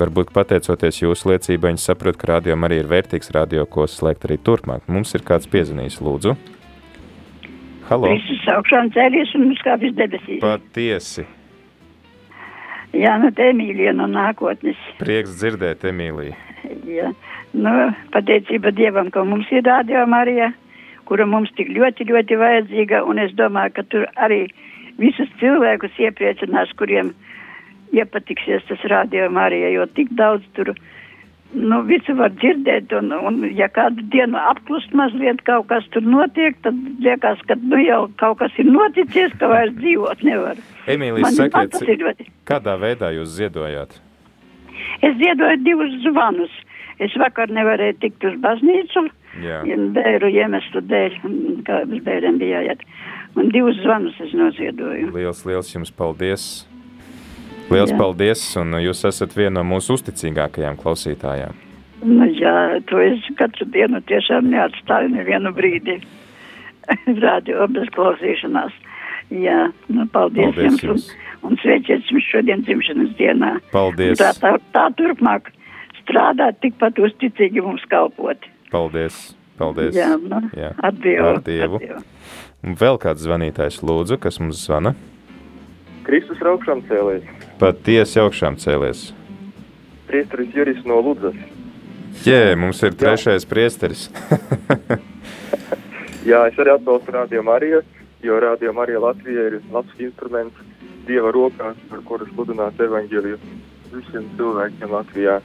varbūt 0.00 0.32
pateicoties 0.34 1.02
jūsu 1.02 1.32
liecībai, 1.32 1.72
viņi 1.72 1.82
saprot, 1.82 2.18
ka 2.20 2.30
radio 2.34 2.56
arī 2.68 2.80
ir 2.82 2.90
vērtīgs 2.90 3.32
radio, 3.34 3.66
ko 3.66 3.86
slēgt 3.90 4.26
arī 4.28 4.38
turpmāk. 4.38 4.88
Mums 4.88 5.14
ir 5.16 5.24
kāds 5.26 5.50
piezinījis, 5.52 6.00
lūdzu. 6.04 6.36
Halo! 7.90 8.08
Kristus 8.08 8.48
augšām 8.54 8.90
cēlies 8.94 9.34
un 9.36 9.50
uzkāpis 9.52 9.94
debesīs. 9.98 10.40
Patiesi! 10.42 11.26
Jā, 12.92 13.16
nu 13.20 13.30
te 13.32 13.48
Emīlija 13.48 13.94
no 13.96 14.06
nākotnes. 14.10 14.80
Prieks 15.00 15.38
dzirdēt, 15.40 15.84
Emīlija. 15.88 16.36
Jā. 16.88 17.12
Nu, 17.56 17.72
pateicība 18.12 18.72
Dievam, 18.76 19.08
ka 19.12 19.24
mums 19.28 19.48
ir 19.52 19.64
radio 19.66 20.04
Marija, 20.08 20.50
kura 21.08 21.26
mums 21.28 21.52
tik 21.56 21.72
ļoti, 21.72 22.06
ļoti 22.08 22.38
vajadzīga, 22.40 23.02
un 23.08 23.20
es 23.20 23.32
domāju, 23.36 23.74
ka 23.76 23.84
tur 23.92 24.06
arī 24.16 24.44
visus 25.00 25.28
cilvēkus 25.40 25.96
iepriecinās, 26.00 26.72
kuriem 26.80 27.12
iepatiksies 27.92 28.64
tas 28.68 28.82
radio 28.90 29.28
Marija, 29.30 29.70
jo 29.74 29.86
tik 29.96 30.12
daudz 30.18 30.44
tur, 30.56 30.72
nu, 31.52 31.82
visu 31.88 32.14
var 32.16 32.32
dzirdēt, 32.38 32.92
un, 32.96 33.12
un 33.12 33.42
ja 33.56 33.68
kādu 33.72 34.04
dienu 34.12 34.38
apklust 34.40 34.94
mazliet 34.96 35.42
kaut 35.48 35.68
kas 35.72 35.86
tur 35.92 36.04
notiek, 36.06 36.56
tad 36.64 36.78
liekas, 37.04 37.42
ka, 37.48 37.58
nu, 37.60 37.80
jau 37.84 38.06
kaut 38.22 38.40
kas 38.40 38.56
ir 38.62 38.70
noticies, 38.72 39.34
ka 39.40 39.50
vairs 39.52 39.74
dzīvot 39.80 40.24
nevar. 40.24 40.60
Emīlija, 40.86 41.28
Man- 41.28 41.40
man 41.52 41.70
sakiet, 41.76 42.26
kādā 42.48 42.78
veidā 42.80 43.12
jūs 43.14 43.36
ziedojāt? 43.38 44.00
Es 45.02 45.16
ziedoju 45.20 45.62
divus 45.64 45.96
zvanus. 46.06 46.52
Es 47.02 47.14
vakar 47.18 47.50
nevarēju 47.50 47.96
tikt 47.98 48.24
uz 48.28 48.34
baznīcu, 48.44 49.06
Jā. 49.42 49.62
bēru 49.96 50.28
iemeslu 50.30 50.82
dēļ, 50.86 51.16
kā 51.66 51.80
uz 51.88 52.02
bērniem 52.04 52.38
bija 52.38 52.60
jāiet. 52.62 52.84
Un 53.34 53.48
divus 53.48 53.78
zvanus 53.82 54.18
es 54.20 54.34
noziedoju. 54.36 55.08
Liels, 55.14 55.44
liels 55.48 55.72
jums 55.74 55.90
paldies! 55.90 56.68
Liels 57.70 57.92
Jā. 57.92 57.96
paldies, 57.98 58.42
un 58.60 58.74
jūs 58.82 59.04
esat 59.08 59.34
viena 59.36 59.60
no 59.60 59.64
mūsu 59.68 59.94
uzticīgākajām 59.96 60.76
klausītājām. 60.80 61.54
Nu, 62.02 62.26
jā, 62.34 62.80
to 62.90 62.98
es 63.00 63.22
katru 63.38 63.64
dienu 63.72 64.00
tiešām 64.10 64.48
neatstāju 64.50 65.12
nevienu 65.14 65.52
brīdi. 65.56 66.00
Radio 67.24 67.68
bez 67.70 67.86
klausīšanās. 67.94 68.74
Jā, 69.32 69.68
nu, 69.88 70.04
paldies, 70.12 70.50
Paldies 70.52 70.66
jums. 70.66 70.82
Un, 70.82 70.88
jums. 70.90 71.06
un 71.48 71.60
sveiciet 71.62 72.10
jums 72.10 72.26
šodien 72.28 72.64
dzimšanas 72.66 73.14
dienā. 73.20 73.52
Paldies! 73.72 74.18
Un 74.18 74.20
Tā, 74.20 74.32
tā, 74.42 74.50
tā 74.74 74.82
turpmāk 74.98 75.48
strādāt, 76.02 76.58
tikpat 76.64 76.98
uzticīgi 77.00 77.62
mums 77.64 77.86
kalpot. 77.88 78.44
Paldies! 78.74 79.30
Paldies! 79.56 79.94
Jā, 79.96 80.10
nu, 80.18 80.42
Jā. 80.58 80.74
ar 80.82 80.92
Dievu, 80.98 81.30
Ar 81.30 81.40
Dievu. 81.46 81.78
ar 81.78 81.86
Dievu. 81.86 82.04
Un 82.66 82.76
vēl 82.78 82.98
kāds 83.00 83.24
zvanītājs 83.24 83.80
lūdzu, 83.86 84.18
kas 84.20 84.36
mums 84.42 84.60
zvana? 84.66 84.92
Kristus 86.06 86.40
ir 86.42 86.50
augšām 86.50 86.82
cēlējis. 86.88 87.48
Patiesi 87.60 88.20
augšām 88.22 88.56
cēlies. 88.58 89.10
Priesteris 90.08 90.54
Juris 90.56 90.82
no 90.88 90.98
Ludzas. 91.04 91.36
Jē, 92.26 92.54
mums 92.58 92.82
ir 92.84 92.96
trešais 92.98 93.46
priesteris. 93.48 94.08
Jā, 96.28 96.44
es 96.50 96.58
arī 96.60 96.74
atbalstu 96.74 97.14
Radio 97.14 97.42
Mariju, 97.46 97.80
jo 98.22 98.38
Radio 98.42 98.74
Marija 98.76 99.00
Latvija 99.02 99.48
ir 99.50 99.56
labs 99.72 99.94
instruments 99.98 100.58
Dieva 101.06 101.32
rokās, 101.34 101.78
ar 101.90 102.02
kuru 102.06 102.28
sludināt 102.30 102.78
evaņģēliju 102.78 103.38
visiem 103.90 104.28
cilvēkiem 104.38 104.92
Latvijā. 104.92 105.40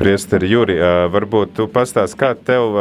Priesteri 0.00 0.50
Juri, 0.50 0.80
varbūt 1.14 1.54
tu 1.54 1.68
pastāst, 1.70 2.18
kā 2.18 2.32
tev, 2.34 2.74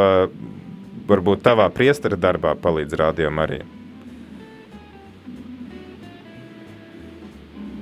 varbūt 1.10 1.46
tavā 1.46 1.70
priestera 1.76 2.18
darbā 2.18 2.56
palīdz 2.58 2.98
Radio 2.98 3.30
Marija? 3.30 3.70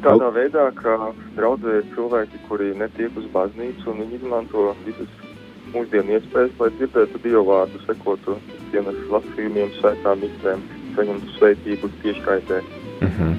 Tādā 0.01 0.31
veidā, 0.33 0.63
ka 0.73 1.11
draudzē 1.37 1.75
ir 1.77 1.89
cilvēki, 1.93 2.39
kuri 2.47 2.71
netiek 2.73 3.13
uz 3.21 3.27
baznīcu, 3.33 3.85
un 3.91 4.01
viņi 4.01 4.17
izmanto 4.17 4.71
visas 4.85 5.11
mūsdienu 5.75 6.17
iespējas, 6.17 6.55
lai 6.57 6.69
dzirdētu 6.79 7.21
Dievu 7.21 7.43
vārdu, 7.51 7.81
sekotu 7.85 8.39
dienas 8.71 8.97
lasījumiem, 9.13 9.69
svētām 9.77 10.25
mislēm, 10.25 10.65
saņemtu 10.97 11.37
svētību 11.37 11.91
tieškaitē. 12.01 12.59
Mhm. 13.05 13.31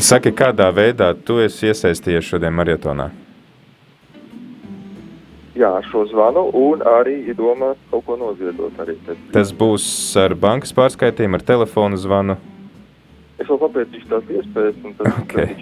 Saki, 0.00 0.32
kādā 0.32 0.70
veidā 0.74 1.12
tu 1.14 1.38
esi 1.44 1.70
iesaistījies 1.70 2.32
šodien 2.32 2.54
marietonā? 2.56 3.10
Jā, 5.54 5.74
ar 5.76 5.84
šo 5.86 6.06
zvanu, 6.08 6.48
un 6.56 6.82
arī 6.82 7.18
ir 7.28 7.36
domā 7.36 7.74
kaut 7.90 8.06
ko 8.06 8.16
noziedot 8.16 8.78
arī. 8.80 8.96
Tas 9.34 9.52
būs 9.52 9.84
ar 10.18 10.34
bankas 10.34 10.72
pārskaitījumu, 10.74 11.36
ar 11.36 11.44
telefonu 11.44 12.00
zvanu. 12.00 12.40
Es 13.40 13.48
vēl 13.48 13.58
papētīšu 13.62 14.08
tās 14.10 14.32
iespējas, 14.36 14.80
un 14.84 14.96
tad 14.98 15.08
Okay. 15.30 15.54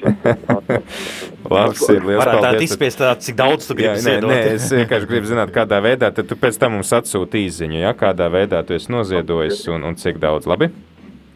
Labs 1.53 1.83
ir, 1.93 2.03
liels 2.03 2.23
Varētu 2.23 2.43
paldies. 2.43 2.71
izspiest, 2.73 2.99
tā, 3.01 3.13
cik 3.23 3.37
daudz 3.39 3.69
tu 3.69 3.77
gribi 3.79 3.95
nē, 3.95 4.03
ziedot. 4.05 4.31
nē, 4.33 4.39
es 4.57 4.69
vienkārši 4.75 5.09
gribu 5.11 5.31
zināt, 5.31 5.53
kādā 5.55 5.79
veidā, 5.85 6.11
tad 6.15 6.29
tu 6.31 6.37
pēc 6.41 6.59
tam 6.61 6.79
mums 6.79 6.91
atsūti 6.97 7.45
īziņu, 7.47 7.83
ja? 7.85 7.95
kādā 7.99 8.27
veidā 8.33 8.65
tu 8.67 8.75
esi 8.77 8.91
noziedojis 8.93 9.63
un, 9.75 9.87
un 9.89 9.99
cik 10.01 10.19
daudz, 10.23 10.49
labi? 10.51 10.71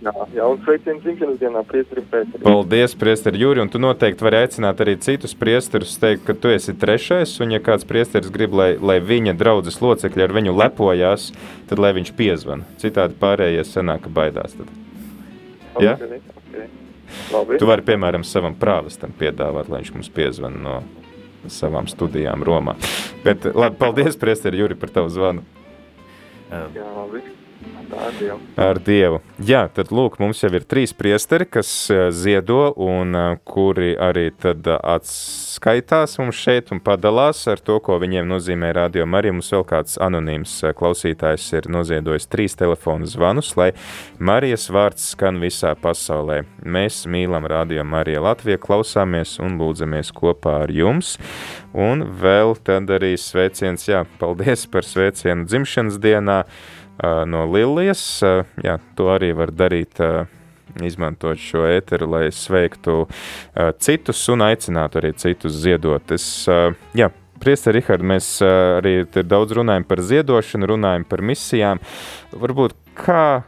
Jā, 0.02 0.10
jā, 0.34 0.46
un 0.50 0.58
sveicienu 0.64 0.98
dzimšanas 1.04 1.38
dienā 1.38 1.60
priesterim 1.68 2.06
Pēterim. 2.10 2.42
Paldies, 2.42 2.96
priesteri 2.98 3.38
Jūri, 3.44 3.62
un 3.62 3.70
tu 3.70 3.78
noteikti 3.78 4.26
vari 4.26 4.40
aicināt 4.40 4.82
arī 4.82 4.96
citus 4.98 5.36
priesterus, 5.38 5.94
teikt, 6.02 6.24
ka 6.26 6.34
tu 6.34 6.50
esi 6.50 6.74
trešais, 6.74 7.36
un 7.44 7.54
ja 7.54 7.62
kāds 7.62 7.86
priesteris 7.86 8.32
grib, 8.34 8.56
lai, 8.58 8.72
lai 8.82 8.98
viņa 8.98 9.36
draudzes 9.38 9.78
locekļi 9.84 10.26
ar 10.26 10.34
viņu 10.40 10.56
lepojās, 10.58 11.30
tad 11.70 11.78
lai 11.78 11.94
viņš 12.00 12.16
piezvan. 12.18 12.66
Citādi 12.82 13.14
pārējie 13.22 13.62
sanāk, 13.68 14.08
ka 14.08 14.16
baidās. 14.18 14.58
Tad. 14.58 14.81
Jā? 15.80 15.96
Okay, 15.96 16.20
okay. 16.42 16.66
Labi. 17.32 17.58
Tu 17.60 17.68
vari, 17.68 17.84
piemēram, 17.84 18.24
savam 18.24 18.56
prāvestam 18.58 19.12
piedāvāt, 19.16 19.68
lai 19.72 19.82
viņš 19.82 19.92
mums 19.96 20.10
piezvan 20.12 20.56
no 20.64 20.80
savām 21.50 21.88
studijām 21.90 22.44
Romā. 22.46 22.76
Bet 23.24 23.48
labi, 23.52 23.76
paldies, 23.80 24.18
priesteri 24.20 24.62
Jūri, 24.62 24.78
par 24.78 24.92
tavu 24.94 25.12
zvanu. 25.12 25.44
Jā, 26.52 26.88
labi. 26.96 27.24
Ar 27.92 28.12
Dievu. 28.18 28.38
Ar 28.56 28.78
Dievu. 28.80 29.18
Jā, 29.42 29.66
tad 29.74 29.90
lūk, 29.92 30.16
mums 30.22 30.40
jau 30.40 30.48
ir 30.56 30.64
trīs 30.68 30.94
priesteri, 30.96 31.44
kas 31.44 31.68
eh, 31.92 32.06
ziedo 32.14 32.72
un 32.80 33.12
eh, 33.18 33.34
kuri 33.44 33.92
arī 34.00 34.30
tad 34.32 34.66
eh, 34.70 34.78
atskaitās 34.94 36.16
mums 36.22 36.38
šeit 36.40 36.72
un 36.72 36.80
padalās 36.80 37.42
ar 37.52 37.60
to, 37.60 37.76
ko 37.84 37.98
viņiem 38.00 38.30
nozīmē 38.30 38.72
radio 38.78 39.04
Marija. 39.04 39.36
Mums 39.36 39.52
vēl 39.52 39.66
kāds 39.68 39.98
anonīms 40.00 40.54
klausītājs 40.78 41.50
ir 41.58 41.68
noziedojis 41.72 42.30
trīs 42.32 42.56
telefonu 42.56 43.08
zvanus, 43.10 43.52
lai 43.60 43.72
Marijas 44.18 44.70
vārds 44.72 45.12
skan 45.12 45.42
visā 45.42 45.74
pasaulē. 45.76 46.42
Mēs 46.64 47.04
mīlam 47.04 47.48
radio 47.50 47.84
Marija 47.84 48.24
Latvija, 48.24 48.60
klausāmies 48.62 49.36
un 49.42 49.60
lūdzamies 49.60 50.14
kopā 50.16 50.62
ar 50.64 50.72
jums. 50.72 51.18
Un 51.76 52.06
vēl 52.20 52.56
tad 52.64 52.88
arī 52.92 53.14
sveiciens, 53.20 53.84
jā, 53.88 54.06
paldies 54.20 54.64
par 54.72 54.84
sveicienu 54.84 55.44
dzimšanas 55.48 56.00
dienā 56.00 56.44
no 57.00 57.46
Lilijas. 57.52 58.04
Jā, 58.62 58.76
to 58.98 59.08
arī 59.14 59.32
var 59.36 59.52
darīt 59.54 60.00
izmantot 60.82 61.40
šo 61.40 61.66
ēteru, 61.68 62.08
lai 62.14 62.26
sveiktu 62.32 63.06
citus 63.82 64.22
un 64.32 64.44
aicinātu 64.46 65.02
arī 65.02 65.12
citus 65.20 65.58
ziedot. 65.64 66.14
Es, 66.14 66.46
jā, 66.96 67.10
Priester 67.42 67.74
Rihard, 67.74 68.04
mēs 68.06 68.36
arī 68.44 69.02
daudz 69.26 69.56
runājam 69.58 69.84
par 69.88 70.00
ziedošanu, 70.06 70.68
runājam 70.70 71.04
par 71.10 71.24
misijām. 71.26 71.82
Varbūt 72.32 72.76
kā 72.96 73.42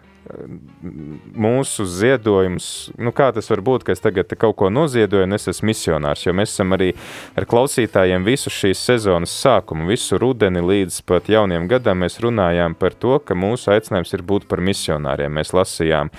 mūsu 1.35 1.87
ziedojums, 1.89 2.67
nu 2.99 3.13
kā 3.15 3.31
tas 3.35 3.49
var 3.51 3.63
būt, 3.65 3.85
ka 3.87 3.95
es 3.95 4.03
tagad 4.05 4.33
kaut 4.39 4.57
ko 4.61 4.71
noziedoju 4.73 5.27
un 5.27 5.37
es 5.37 5.49
esmu 5.51 5.71
misionārs, 5.71 6.25
jo 6.27 6.35
mēs 6.37 6.55
esam 6.55 6.75
arī 6.77 6.91
ar 7.39 7.47
klausītājiem 7.49 8.27
visu 8.27 8.53
šīs 8.53 8.83
sezonas 8.89 9.35
sākumu, 9.43 9.89
visu 9.91 10.19
rudeni 10.21 10.63
līdz 10.65 11.01
pat 11.09 11.31
jauniem 11.33 11.69
gadam 11.71 12.03
mēs 12.05 12.21
runājām 12.25 12.77
par 12.79 12.97
to, 12.99 13.19
ka 13.19 13.37
mūsu 13.39 13.73
aicinājums 13.75 14.15
ir 14.17 14.25
būt 14.27 14.49
par 14.51 14.63
misionāriem. 14.65 15.33
Mēs 15.35 15.55
lasījām 15.57 16.13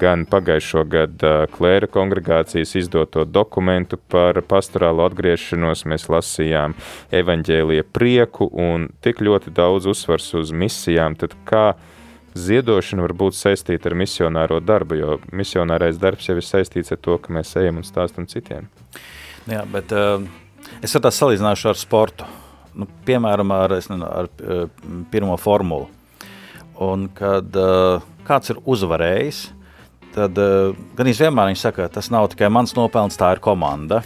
gan 0.00 0.26
pagājušo 0.30 0.84
gadu 0.90 1.34
klēra 1.54 1.88
kongregācijas 1.90 2.74
izdoto 2.80 3.24
dokumentu 3.24 3.98
par 4.10 4.40
pastorālu 4.46 5.06
atgriešanos, 5.06 5.86
mēs 5.90 6.08
lasījām 6.12 6.76
evaņģēlija 7.14 7.86
prieku 7.92 8.50
un 8.50 8.90
tik 9.04 9.22
ļoti 9.24 9.54
daudz 9.56 9.90
uzsvars 9.90 10.32
uz 10.40 10.52
misijām, 10.54 11.16
tad 11.20 11.36
kā 11.48 11.72
ziedošana 12.38 13.04
var 13.04 13.14
būt 13.16 13.36
saistīta 13.38 13.90
ar 13.90 13.96
misionāro 13.98 14.60
darbu, 14.62 14.98
jo 14.98 15.16
misionārais 15.34 15.98
darbs 16.00 16.28
jau 16.28 16.36
ir 16.38 16.46
saistīts 16.46 16.92
ar 16.94 17.00
to, 17.02 17.16
ka 17.18 17.32
mēs 17.34 17.54
ejam 17.58 17.80
un 17.80 17.86
stāstam 17.86 18.28
citiem. 18.30 18.68
Jā, 19.50 19.64
bet 19.70 19.92
uh, 19.96 20.22
es 20.84 20.94
tā 20.94 21.12
salīdzināšu 21.14 21.72
ar 21.72 21.80
sportu. 21.80 22.28
Nu, 22.78 22.86
piemēram, 23.06 23.50
ar, 23.50 23.74
nezinu, 23.80 24.06
ar 24.06 24.28
uh, 24.30 24.68
pirmo 25.10 25.34
formulu. 25.40 25.88
Un 26.80 27.08
kad 27.12 27.56
uh, 27.58 28.04
kāds 28.28 28.52
ir 28.52 28.60
uzvarējis, 28.62 29.42
tad 30.14 30.38
uh, 30.38 30.78
gan 30.96 31.10
vienmēr 31.10 31.50
viņš 31.50 31.66
saka, 31.66 31.90
tas 31.92 32.12
nav 32.14 32.30
tikai 32.32 32.50
mans 32.52 32.76
nopelns, 32.78 33.18
tā 33.20 33.34
ir 33.34 33.42
komanda. 33.42 34.04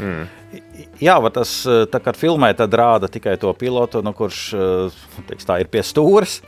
Mm. 0.00 0.26
Jā, 1.00 1.14
tas 1.32 1.52
tā 1.92 2.00
kā 2.02 2.12
filmē, 2.16 2.50
tad 2.56 2.72
rāda 2.74 3.08
tikai 3.12 3.36
to 3.40 3.52
pilotu, 3.56 4.00
nu, 4.02 4.10
kurš 4.16 4.40
teiks, 5.28 5.46
tā 5.46 5.60
ir 5.62 5.68
pie 5.70 5.84
stūres. 5.86 6.40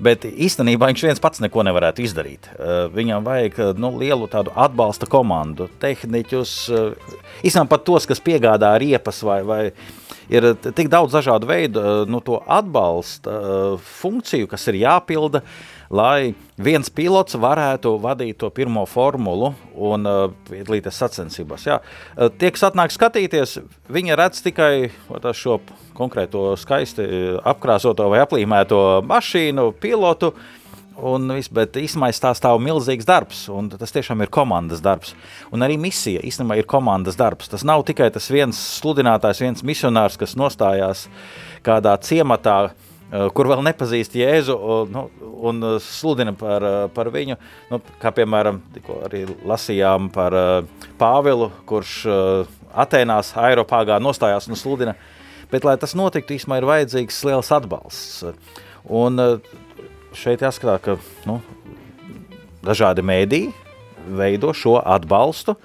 Bet 0.00 0.24
īstenībā 0.24 0.88
viņš 0.88 1.02
viens 1.04 1.20
pats 1.20 1.42
neko 1.44 1.64
nevarētu 1.68 2.04
izdarīt. 2.06 2.48
Eh, 2.54 2.86
viņam 2.94 3.26
vajag 3.26 3.58
eh, 3.58 3.72
nu, 3.80 3.92
lielu 4.00 4.28
atbalsta 4.32 5.08
komandu, 5.10 5.68
tehniķus, 5.82 6.54
eh, 6.72 7.18
īstenībā 7.44 7.74
pat 7.74 7.84
tos, 7.88 8.08
kas 8.08 8.22
piegādā 8.24 8.72
riepas 8.80 9.20
vai, 9.26 9.40
vai 9.44 9.60
ir 10.32 10.54
tik 10.72 10.88
daudz 10.92 11.12
dažādu 11.18 11.50
veidu 11.50 11.84
nu, 12.08 12.22
atbalsta 12.46 13.76
funkciju, 14.00 14.48
kas 14.48 14.66
ir 14.72 14.80
jāpilda. 14.84 15.44
Uh, 15.44 15.79
lai 15.90 16.34
viens 16.60 16.90
pilots 16.94 17.34
varētu 17.40 17.96
vadīt 18.02 18.38
to 18.40 18.50
pirmo 18.54 18.84
formulu 18.86 19.52
un 19.74 20.06
uh, 20.06 20.22
piedalīties 20.48 21.00
sacensībās. 21.02 21.66
Jā. 21.66 21.80
Uh, 22.14 22.30
tie, 22.30 22.52
kas 22.54 22.68
atnāk 22.70 22.94
skatīties, 22.94 23.58
viņi 23.90 24.16
redz 24.18 24.44
tikai 24.46 24.90
šo 25.34 25.58
konkrēto 25.98 26.54
skaisti 26.60 27.04
apkrāsoto 27.42 28.06
vai 28.12 28.22
aplīmēto 28.22 29.02
mašīnu, 29.10 29.70
pilotu. 29.82 30.34
Un 31.00 31.30
viss, 31.32 31.48
bet 31.48 31.78
īstenībā 31.80 32.10
tā 32.12 32.34
stāv 32.36 32.58
milzīgs 32.60 33.06
darbs, 33.08 33.46
un 33.48 33.70
tas 33.72 33.94
tiešām 33.94 34.20
ir 34.20 34.28
komandas 34.28 34.82
darbs. 34.84 35.14
Un 35.48 35.64
arī 35.64 35.78
misija 35.80 36.20
īstenībā 36.28 36.58
ir 36.60 36.68
komandas 36.68 37.16
darbs. 37.16 37.48
Tas 37.48 37.64
nav 37.64 37.86
tikai 37.88 38.10
tas 38.12 38.28
viens 38.28 38.58
sludinātājs, 38.82 39.40
viens 39.40 39.64
misionārs, 39.64 40.18
kas 40.20 40.36
nostājās 40.36 41.06
kādā 41.64 41.94
ciematā, 42.04 42.58
uh, 42.68 42.89
Eh, 42.89 42.89
kur 43.10 43.48
vēl 43.50 43.62
nepazīst 43.66 44.14
Jēzu 44.14 44.56
nu, 44.94 45.04
un 45.42 45.64
eh, 45.66 45.76
sludina 45.82 46.34
par, 46.38 46.62
eh, 46.62 46.82
par 46.94 47.10
viņu. 47.10 47.36
Nu, 47.70 47.80
kā 48.02 48.12
piemēram, 48.14 48.60
arī 49.06 49.24
lasījām 49.46 50.10
par 50.14 50.36
Pāvilu, 51.00 51.50
kurš 51.66 51.94
Atēnās, 52.70 53.32
Eiropāgā 53.34 53.98
nostājās 54.02 54.46
un 54.50 54.58
sludina. 54.58 54.94
Bet, 55.50 55.66
lai 55.66 55.74
tas 55.82 55.96
notiktu, 55.98 56.36
īstenībā 56.36 56.60
ir 56.60 56.68
vajadzīgs 56.68 57.24
liels 57.26 57.50
atbalsts. 57.50 58.22
Un 58.86 59.18
šeit 60.14 60.44
jāskatās, 60.44 60.84
ka 60.84 60.94
nu, 61.26 61.40
dažādi 62.62 63.02
mēdīji 63.02 63.50
veido 64.20 64.52
šo 64.54 64.76
atbalstu, 64.78 65.56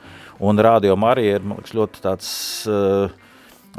un 0.41 0.57
Radio 0.59 0.97
Marija 0.99 1.37
ir 1.37 1.45
liekas, 1.45 1.75
ļoti 1.77 2.01
tāds 2.03 2.31
uh, 2.67 3.13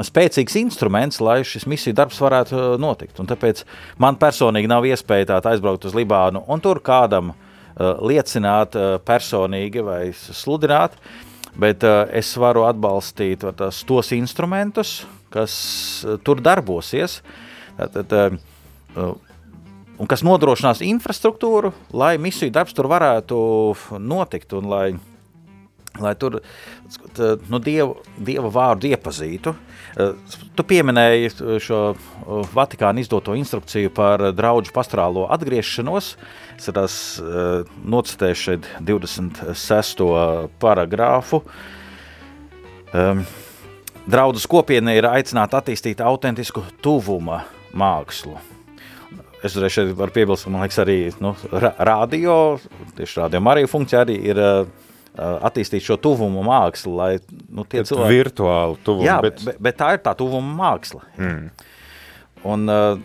spēcīgs 0.05 0.59
instruments, 0.61 1.21
lai 1.25 1.41
šis 1.47 1.67
misiju 1.71 1.97
darbs 1.97 2.21
varētu 2.21 2.57
uh, 2.57 2.67
notikt. 2.81 3.21
Un 3.23 3.29
tāpēc 3.31 3.65
man 4.03 4.19
personīgi 4.21 4.71
nav 4.71 4.87
iespēja 4.89 5.41
aizbraukt 5.41 5.89
uz 5.89 5.97
Libānu 5.97 6.45
un 6.53 6.65
tur 6.65 6.83
kādam 6.85 7.33
uh, 7.33 7.97
liecināt 8.05 8.77
uh, 8.77 8.97
personīgi 9.05 9.85
vai 9.87 10.01
sludināt, 10.13 10.97
bet 11.57 11.85
uh, 11.87 12.05
es 12.13 12.35
varu 12.41 12.67
atbalstīt 12.69 13.47
tās, 13.57 13.83
tos 13.89 14.13
instrumentus, 14.17 14.99
kas 15.33 15.55
tur 16.25 16.41
darbosies. 16.45 17.21
Uh, 17.77 19.15
un 19.97 20.09
kas 20.09 20.25
nodrošinās 20.27 20.83
infrastruktūru, 20.85 21.73
lai 21.97 22.17
misiju 22.21 22.53
darbs 22.55 22.77
tur 22.77 22.89
varētu 22.91 23.39
notikt 24.03 24.53
un 24.57 24.69
lai, 24.71 24.87
lai 26.01 26.15
tur 26.21 26.41
nu, 27.49 27.61
dievu, 27.63 27.97
dieva 28.19 28.51
vārdu 28.53 28.89
iepazītu. 28.91 29.53
Eh, 29.97 30.35
tu 30.57 30.65
pieminēji 30.67 31.31
šo 31.63 31.81
eh, 31.93 32.51
Vatikāna 32.55 33.03
izdoto 33.03 33.37
instrukciju 33.39 33.93
par 33.97 34.29
draugu 34.37 34.73
pastorālo 34.75 35.27
atgriešanos. 35.35 36.15
Es 36.57 36.71
uh, 36.73 37.67
nocitēju 37.85 38.37
šeit 38.41 38.69
26. 38.81 40.07
paragrāfu. 40.63 41.43
Um, 42.97 43.21
Draudzes 44.07 44.47
kopiena 44.49 44.95
ir 44.97 45.05
aicināta 45.05 45.59
attīstīt 45.61 46.01
autentisku 46.01 46.63
tuvuma 46.81 47.43
mākslu. 47.77 48.39
Es 49.45 49.53
uzreiz 49.53 49.75
šeit 49.75 49.93
varu 49.99 50.15
piebilst, 50.15 50.47
ka 50.47 50.55
man 50.55 50.65
liekas 50.65 50.81
arī 50.81 50.97
nu, 51.21 51.35
radio, 51.53 52.57
tieši 52.97 53.21
radio 53.21 53.45
Marija 53.45 53.69
funkcija 53.69 54.07
arī 54.07 54.21
ir 54.31 54.41
Uh, 54.47 54.86
attīstīt 55.17 55.85
šo 55.87 55.97
tuvumu 56.01 56.45
mākslu, 56.47 56.95
lai 56.99 57.11
nu, 57.49 57.65
tie 57.65 57.83
bet 57.83 57.91
cilvēki... 57.91 58.15
Virtuālu 58.19 58.79
tuvumu. 58.85 59.07
Jā, 59.09 59.19
bet... 59.25 59.43
Bet, 59.45 59.61
bet 59.63 59.79
tā 59.81 59.93
ir 59.97 60.03
tā 60.05 60.15
tuvuma 60.19 60.55
māksla. 60.61 61.03
Mm. 61.17 61.69
Un 62.47 62.71
uh, 62.71 63.01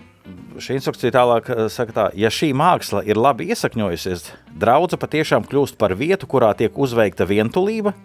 šī 0.62 0.78
instrukcija 0.78 1.13
tālāk 1.15 1.50
uh, 1.52 1.65
saka 1.71 1.95
tā, 1.95 2.08
ja 2.19 2.32
šī 2.34 2.52
māksla 2.58 3.04
ir 3.08 3.19
labi 3.19 3.50
iesakņojusies, 3.54 4.28
draudze 4.62 5.00
patiešām 5.02 5.47
kļūst 5.50 5.80
par 5.82 5.95
vietu, 5.97 6.30
kurā 6.30 6.52
tiek 6.58 6.76
uzveikta 6.76 7.28
vientulība, 7.30 7.95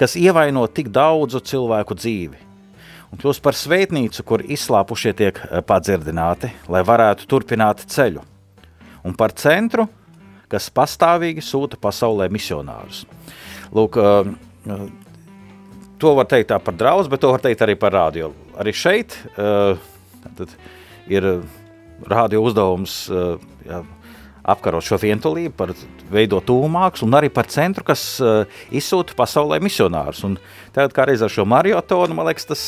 kas 0.00 0.18
ievaino 0.20 0.66
tik 0.66 0.90
daudzu 0.94 1.40
cilvēku 1.46 1.96
dzīvi. 1.96 2.42
Un 3.14 3.20
kļūst 3.22 3.42
par 3.44 3.54
svētnīcu, 3.54 4.24
kur 4.26 4.42
izslāpušie 4.42 5.12
tiek 5.16 5.38
padzirdināti, 5.68 6.50
lai 6.68 6.82
varētu 6.84 7.28
turpināt 7.30 7.84
ceļu. 7.92 8.24
Un 9.06 9.14
par 9.14 9.30
centru, 9.38 9.86
kas 10.50 10.66
pastāvīgi 10.74 11.44
sūta 11.44 11.78
pasaulē 11.78 12.26
misionārus. 12.34 13.04
Lūk, 13.74 13.98
to 15.98 16.14
var 16.18 16.28
teikt 16.30 16.54
par 16.62 16.76
draugu, 16.76 17.10
bet 17.10 17.24
to 17.24 17.32
var 17.34 17.42
teikt 17.44 17.64
arī 17.66 17.74
par 17.80 17.94
rādio. 17.96 18.30
Arī 18.60 18.74
šeit 18.76 19.18
ir 21.10 21.28
rādio 22.06 22.42
uzdevums 22.44 23.06
jā, 23.10 23.82
apkarot 24.46 24.84
šo 24.86 24.98
vientulību, 25.02 25.52
par 25.58 25.72
veidot 26.12 26.44
tuvu 26.46 26.68
mākslu 26.70 27.08
un 27.08 27.16
arī 27.18 27.30
par 27.34 27.48
centru, 27.50 27.82
kas 27.86 28.02
uh, 28.22 28.44
izsūta 28.70 29.16
pasaulē 29.18 29.58
misionārus. 29.64 30.22
Un 30.28 30.36
tagad, 30.76 30.94
kā 30.94 31.06
reiz 31.10 31.24
ar 31.26 31.32
šo 31.32 31.46
mariotonu, 31.50 32.14
man 32.14 32.28
liekas, 32.30 32.46
tas 32.52 32.64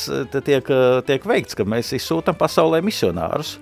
tiek, 0.47 0.73
tiek 1.07 1.29
veikts, 1.29 1.59
ka 1.59 1.67
mēs 1.69 1.93
izsūtam 1.99 2.39
pasaulē 2.39 2.83
misionārus 2.85 3.57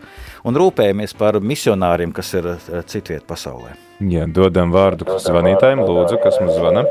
un 0.49 0.57
rūpējamies 0.57 1.17
par 1.19 1.41
misionāriem, 1.45 2.15
kas 2.17 2.33
ir 2.39 2.55
citviet 2.89 3.27
pasaulē. 3.29 3.75
Jā, 4.01 4.25
dodam 4.29 4.73
vārdu 4.73 5.09
zvanītājiem, 5.21 5.85
lūdzu, 5.85 6.21
kas 6.25 6.41
mums 6.41 6.57
zvana. 6.57 6.85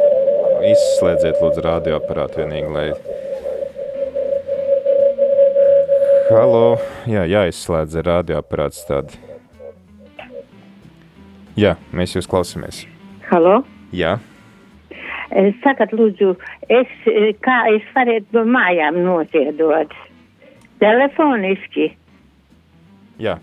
Izslēdziet 0.63 1.41
lūdzu 1.41 1.63
radioaparātu 1.65 2.43
vienīgi, 2.43 2.69
lai... 2.71 2.87
Halo, 6.25 6.77
jā, 7.09 7.25
jāizslēdz 7.29 7.99
radioaparāts 8.05 8.85
tādi. 8.87 9.19
Jā, 11.59 11.75
mēs 11.95 12.15
jūs 12.17 12.27
klausamies. 12.27 12.83
Halo? 13.29 13.59
Jā. 13.95 14.17
Sakat, 15.63 15.93
lūdzu, 15.95 16.33
es, 16.71 16.91
kā 17.43 17.57
es 17.73 17.85
varētu 17.95 18.45
mājām 18.47 19.01
noziedot? 19.05 19.93
Telefoniski? 20.81 21.91
Jā. 23.21 23.37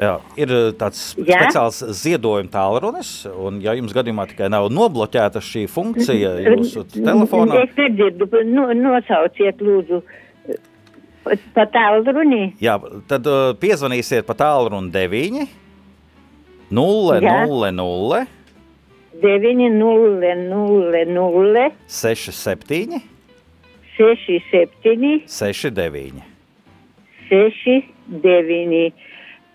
Jā, 0.00 0.14
ir 0.40 0.50
eh, 0.54 0.70
tāds 0.78 1.02
Jā? 1.18 1.42
speciāls 1.44 1.82
ziedojuma 2.02 2.50
tālrunis, 2.52 3.12
un 3.30 3.60
ja 3.64 3.74
jums 3.78 3.92
gadījumā 3.96 4.26
tikai 4.30 4.48
nav 4.52 4.68
nobloķēta 4.72 5.42
šī 5.44 5.66
funkcija 5.70 6.36
jūsu 6.46 6.86
telefonā, 6.94 7.62
Es 7.66 7.76
nedzirdu, 7.76 8.28
no, 8.48 8.68
nosauciet, 8.74 9.60
lūdzu, 9.60 10.02
pa 11.54 11.66
tālruni. 11.68 12.54
jā, 12.62 12.78
tad 13.10 13.26
uh, 13.28 13.52
piezvanīsiet 13.60 14.24
pa 14.26 14.34
tālruni 14.38 14.90
9 14.94 15.46
0 16.70 17.20
Jā. 17.20 17.44
0 17.50 17.70
0 17.76 18.26
9, 19.20 19.68
0, 19.76 20.34
0, 20.48 21.04
0, 21.12 21.64
6 21.86 22.30
7 22.32 23.00
6, 23.98 24.38
7, 24.48 25.26
6 25.28 25.70
9. 25.76 26.22
6, 27.28 27.90
9. 28.22 28.92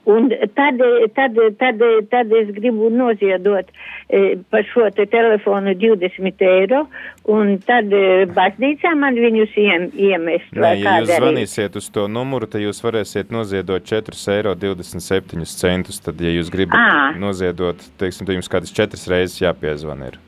Un 0.06 0.30
tad, 0.54 0.82
tad, 1.16 1.38
tad, 1.58 1.84
tad 2.12 2.34
es 2.38 2.52
gribu 2.54 2.92
noziedot 2.94 3.72
e, 4.10 4.36
par 4.54 4.66
šo 4.70 4.86
te 4.94 5.08
telefonu 5.10 5.74
20 5.82 6.46
eiro, 6.46 6.84
un 7.34 7.56
tad 7.66 7.90
e, 7.90 8.26
baznīcā 8.36 8.94
man 9.02 9.18
viņus 9.18 9.58
iem, 9.62 9.88
iemest. 9.98 10.54
Nē, 10.54 10.76
ja 10.84 11.00
jūs 11.02 11.10
zvanīsiet 11.16 11.80
uz 11.82 11.90
to 11.96 12.06
numuru, 12.12 12.50
tad 12.50 12.62
jūs 12.62 12.84
varēsiet 12.86 13.34
noziedot 13.34 13.90
4,27 13.90 14.38
eiro. 14.38 14.54
Tad, 16.06 16.22
ja 16.22 16.36
jūs 16.38 16.54
gribat 16.54 16.78
Ā. 16.78 17.10
noziedot, 17.22 17.82
teiksim, 17.98 18.30
tad 18.30 18.38
jums 18.38 18.52
kādas 18.52 18.76
četras 18.76 19.10
reizes 19.10 19.42
jāpiezvan. 19.42 20.06
Ir. 20.12 20.22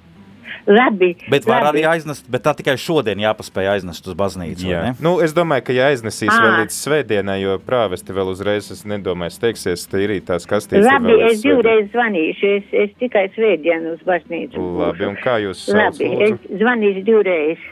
Labi. 0.68 1.14
Bet 1.32 1.46
var 1.48 1.64
labi. 1.64 1.80
arī 1.80 1.86
aiznest, 1.88 2.26
bet 2.32 2.44
tā 2.44 2.52
tikai 2.58 2.74
šodien 2.76 3.22
jāpaspēj 3.24 3.70
aiznest 3.78 4.08
uz 4.08 4.16
baznīcu. 4.20 4.66
vai 4.66 4.74
Jā. 4.74 4.82
ne? 4.84 4.92
Nu, 5.00 5.14
es 5.24 5.32
domāju, 5.36 5.64
ka 5.70 5.76
jāiznesīs 5.78 6.32
Ā. 6.34 6.40
vēl 6.44 6.56
līdz 6.62 6.80
svētdienai, 6.84 7.38
jo 7.40 7.56
prāvesti 7.64 8.16
vēl 8.16 8.32
uzreiz 8.34 8.68
es 8.76 8.84
nedomāju, 8.84 9.32
steigsies, 9.38 9.86
te 9.88 10.02
ir 10.04 10.12
tās 10.28 10.44
kastītes. 10.50 10.84
Labi, 10.84 11.16
es 11.30 11.40
divreiz 11.46 11.88
zvanīšu, 11.94 12.50
es, 12.60 12.66
es 12.84 12.96
tikai 13.00 13.30
svētdienu 13.36 13.96
uz 13.96 14.02
baznīcu. 14.08 14.60
Labi, 14.82 15.06
un 15.08 15.16
kā 15.24 15.38
jūs 15.46 15.64
sauc? 15.70 15.80
Labi, 15.80 16.10
lūdzu? 16.12 16.34
es 16.34 16.60
zvanīšu 16.60 17.04
divreiz. 17.08 17.64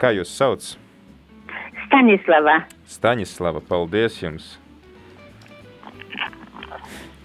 Kā 0.00 0.14
jūs 0.16 0.32
sauc? 0.32 0.70
Stanislava. 1.84 2.62
Staņislava, 2.88 3.60
paldies 3.68 4.16
jums! 4.22 4.56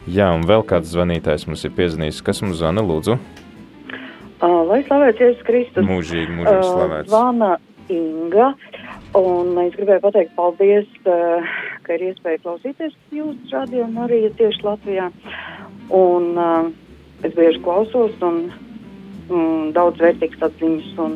Jā, 0.04 0.34
un 0.36 0.44
vēl 0.44 0.66
kāds 0.68 0.92
zvanītājs 0.92 1.48
mums 1.48 1.64
ir 1.64 1.72
piezvanījis. 1.78 2.20
Kas 2.28 2.44
mums 2.44 2.60
zvana, 2.60 2.84
lūdzu? 2.84 3.16
Uh, 4.44 4.66
Lai 4.68 4.82
slavēts 4.84 5.22
Jēzus 5.24 5.44
Kristus. 5.48 5.86
Mūžīgi, 5.88 6.34
mūžīgi 6.36 6.60
Uh, 6.60 6.66
slavēts. 6.68 7.08
Zvana 7.08 7.52
Inga. 7.94 8.50
Un 9.16 9.54
es 9.62 9.76
gribēju 9.78 10.02
pateikt 10.04 10.34
paldies, 10.36 10.90
uh, 11.08 11.54
ka 11.86 11.96
ir 11.96 12.10
iespēja 12.10 12.42
klausīties 12.44 12.96
jūsu 13.14 13.54
radio 13.54 13.86
un 13.86 14.02
arī 14.04 14.20
tieši 14.36 14.66
Latvijā. 14.66 15.08
Un 15.96 16.28
uh, 16.36 16.68
es 17.24 17.36
bieži 17.38 17.62
klausos 17.64 18.18
un 18.20 18.42
mm, 19.30 19.72
daudz 19.78 20.04
vērtīgas 20.04 20.44
atziņas 20.50 20.92
un, 21.06 21.16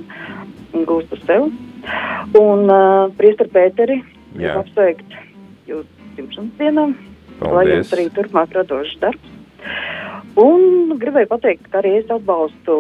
un 0.71 0.88
gūstu 0.88 1.19
sev. 1.25 1.49
Un 2.39 2.63
uh, 2.71 3.11
priester 3.19 3.51
Pēteri, 3.51 3.99
apsveikt 4.55 5.19
jūs 5.67 5.84
dzimšanas 6.15 6.55
dienā. 6.61 6.88
Lai 7.43 7.67
jums 7.73 7.91
arī 7.93 8.07
turpmāk 8.15 8.55
radošs 8.55 8.95
darbs. 9.03 9.36
Un 10.38 10.95
gribēju 11.01 11.32
pateikt, 11.32 11.67
ka 11.73 11.82
arī 11.82 11.97
es 11.99 12.11
atbalstu 12.13 12.78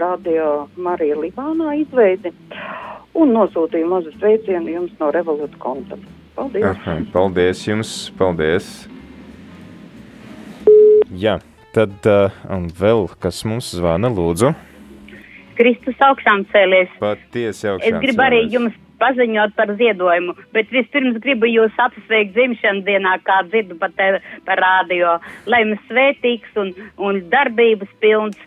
Radio 0.00 0.68
Mariju 0.76 1.20
Libānā 1.22 1.72
izveidi 1.80 2.32
un 3.16 3.32
nosūtīju 3.32 3.88
mazu 3.88 4.12
sveicienu 4.18 4.74
jums 4.74 4.94
no 5.00 5.08
Revolūta 5.14 5.56
konta. 5.62 5.98
Paldies! 6.36 6.66
Aha, 6.68 6.98
paldies 7.14 7.62
jums, 7.64 7.92
paldies. 8.18 8.70
Jā, 11.16 11.38
tad 11.72 12.08
uh, 12.10 12.34
un 12.52 12.66
vēl 12.76 13.06
kas 13.22 13.40
mums 13.48 13.70
zvana, 13.78 14.10
lūdzu. 14.12 14.52
Kristus 15.56 15.96
augšām 16.04 16.44
cēlies. 16.52 16.90
Patiesi 17.00 17.70
augšām 17.70 17.88
Es 17.88 18.02
gribu 18.02 18.26
arī 18.26 18.42
cēlies. 18.42 18.58
jums 18.58 18.82
paziņot 19.00 19.54
par 19.56 19.72
ziedojumu, 19.76 20.34
bet 20.56 20.68
vispirms 20.72 21.16
gribu 21.24 21.48
jūs 21.48 21.72
apsveikt 21.80 22.34
dzimšanas 22.36 22.84
dienā, 22.84 23.16
kā 23.24 23.42
dzirdu 23.48 23.76
pa, 23.80 23.88
te, 23.96 24.20
pa 24.44 24.56
rādio, 24.60 25.16
lai 25.48 25.62
jums 25.64 25.82
svētīgs 25.88 26.60
un, 26.60 26.72
un 27.00 27.20
darbības 27.32 27.92
pilns 28.04 28.40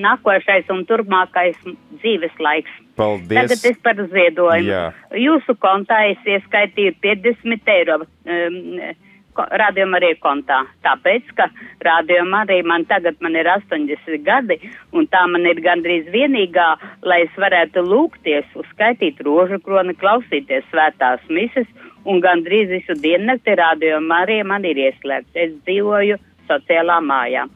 nākošais 0.00 0.70
un 0.72 0.84
turpmākais 0.88 1.56
dzīves 2.00 2.34
laiks. 2.40 2.72
Paldies. 2.96 3.38
Tagad 3.38 3.70
es 3.70 3.78
par 3.84 3.96
ziedojumu. 3.96 4.68
Jā. 4.68 4.82
Jūsu 5.16 5.56
kontā 5.60 6.02
es 6.10 6.20
ieskaitīju 6.28 6.98
50 7.02 7.72
eiro. 7.76 8.02
Um, 8.26 8.92
Rādījumā 9.32 9.96
arī 9.96 10.10
kontā. 10.20 10.58
Tāpēc, 10.84 11.30
ka 11.38 11.46
rādījumā 11.86 12.42
arī 12.44 12.58
man 12.68 12.82
tagad 12.84 13.16
man 13.24 13.32
ir 13.32 13.48
80 13.48 14.18
gadi, 14.26 14.58
un 14.92 15.06
tā 15.08 15.22
man 15.24 15.48
ir 15.48 15.62
gandrīz 15.64 16.10
vienīgā, 16.12 16.66
lai 17.08 17.22
es 17.24 17.38
varētu 17.40 17.80
lūgties, 17.80 18.44
uzskaitīt 18.60 19.24
rožu 19.24 19.56
kroni, 19.64 19.96
klausīties 19.96 20.68
svētās 20.68 21.24
mises, 21.32 21.64
un 22.04 22.20
gandrīz 22.20 22.76
visu 22.76 22.98
diennakti 23.00 23.56
rādījumā 23.56 24.20
arī 24.26 24.42
man 24.44 24.68
ir 24.68 24.76
ieslēgts. 24.90 25.32
Es 25.32 25.56
dzīvoju 25.64 26.20
sociālā 26.50 27.00
mājā. 27.00 27.48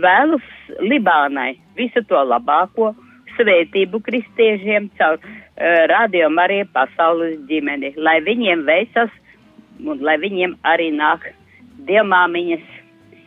Vēlus 0.00 0.44
Libānai 0.80 1.56
visu 1.76 2.02
to 2.08 2.20
labāko, 2.24 2.92
svētību 3.36 4.00
kristiešiem 4.06 4.88
caur 4.98 5.18
uh, 5.18 5.32
rādījumu 5.92 6.40
arī 6.40 6.62
pasaules 6.72 7.38
ģimeni, 7.48 7.94
lai 7.96 8.20
viņiem 8.24 8.64
veicas 8.68 9.12
un 9.82 10.00
lai 10.04 10.18
viņiem 10.22 10.56
arī 10.68 10.90
nāk 10.94 11.26
dievmāmiņas 11.88 12.68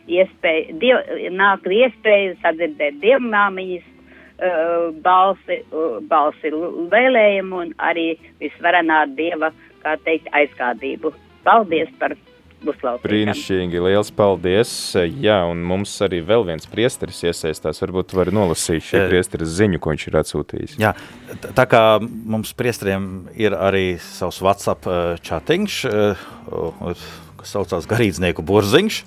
iespēja, 0.06 0.76
diev, 0.80 1.02
nāk 1.34 1.66
iespēja 1.66 2.36
sadzirdēt 2.42 3.00
dievmāmiņas 3.02 3.86
uh, 3.86 4.88
balsi, 5.04 5.60
uh, 5.70 5.98
balsi 6.10 6.52
vēlējumu 6.94 7.62
un 7.64 7.74
arī 7.78 8.12
visvarenā 8.42 9.04
dieva, 9.18 9.52
kā 9.82 9.96
teikt, 10.06 10.30
aizkādību. 10.34 11.12
Paldies 11.46 11.90
par 12.00 12.16
uzklausīšanu. 12.64 13.02
Brīnišķīgi, 13.04 13.82
liels 13.84 14.10
paldies. 14.16 14.70
Jā, 15.22 15.38
un 15.50 15.62
mums 15.66 15.92
arī 16.04 16.22
vēl 16.24 16.46
viens 16.48 16.68
priesteris 16.70 17.20
iesaistās. 17.26 17.80
Varbūt 17.82 18.14
var 18.16 18.30
nolasīt 18.34 18.86
šī 18.86 19.02
Eh. 19.02 19.08
priesteris 19.10 19.52
ziņu, 19.58 19.80
ko 19.80 19.92
viņš 19.92 20.06
ir 20.08 20.18
atsūtījis. 20.22 20.78
Jā, 20.80 20.94
tā 21.54 21.66
kā 21.68 22.00
mums 22.00 22.52
priesteriem 22.56 23.28
ir 23.36 23.52
arī 23.52 23.98
savs 24.00 24.40
WhatsApp 24.40 24.86
uh, 24.86 25.16
chatiņš, 25.20 25.84
uh, 25.84 27.06
kas 27.36 27.52
saucās 27.52 27.86
Garīdznieku 27.86 28.42
burziņš, 28.42 29.02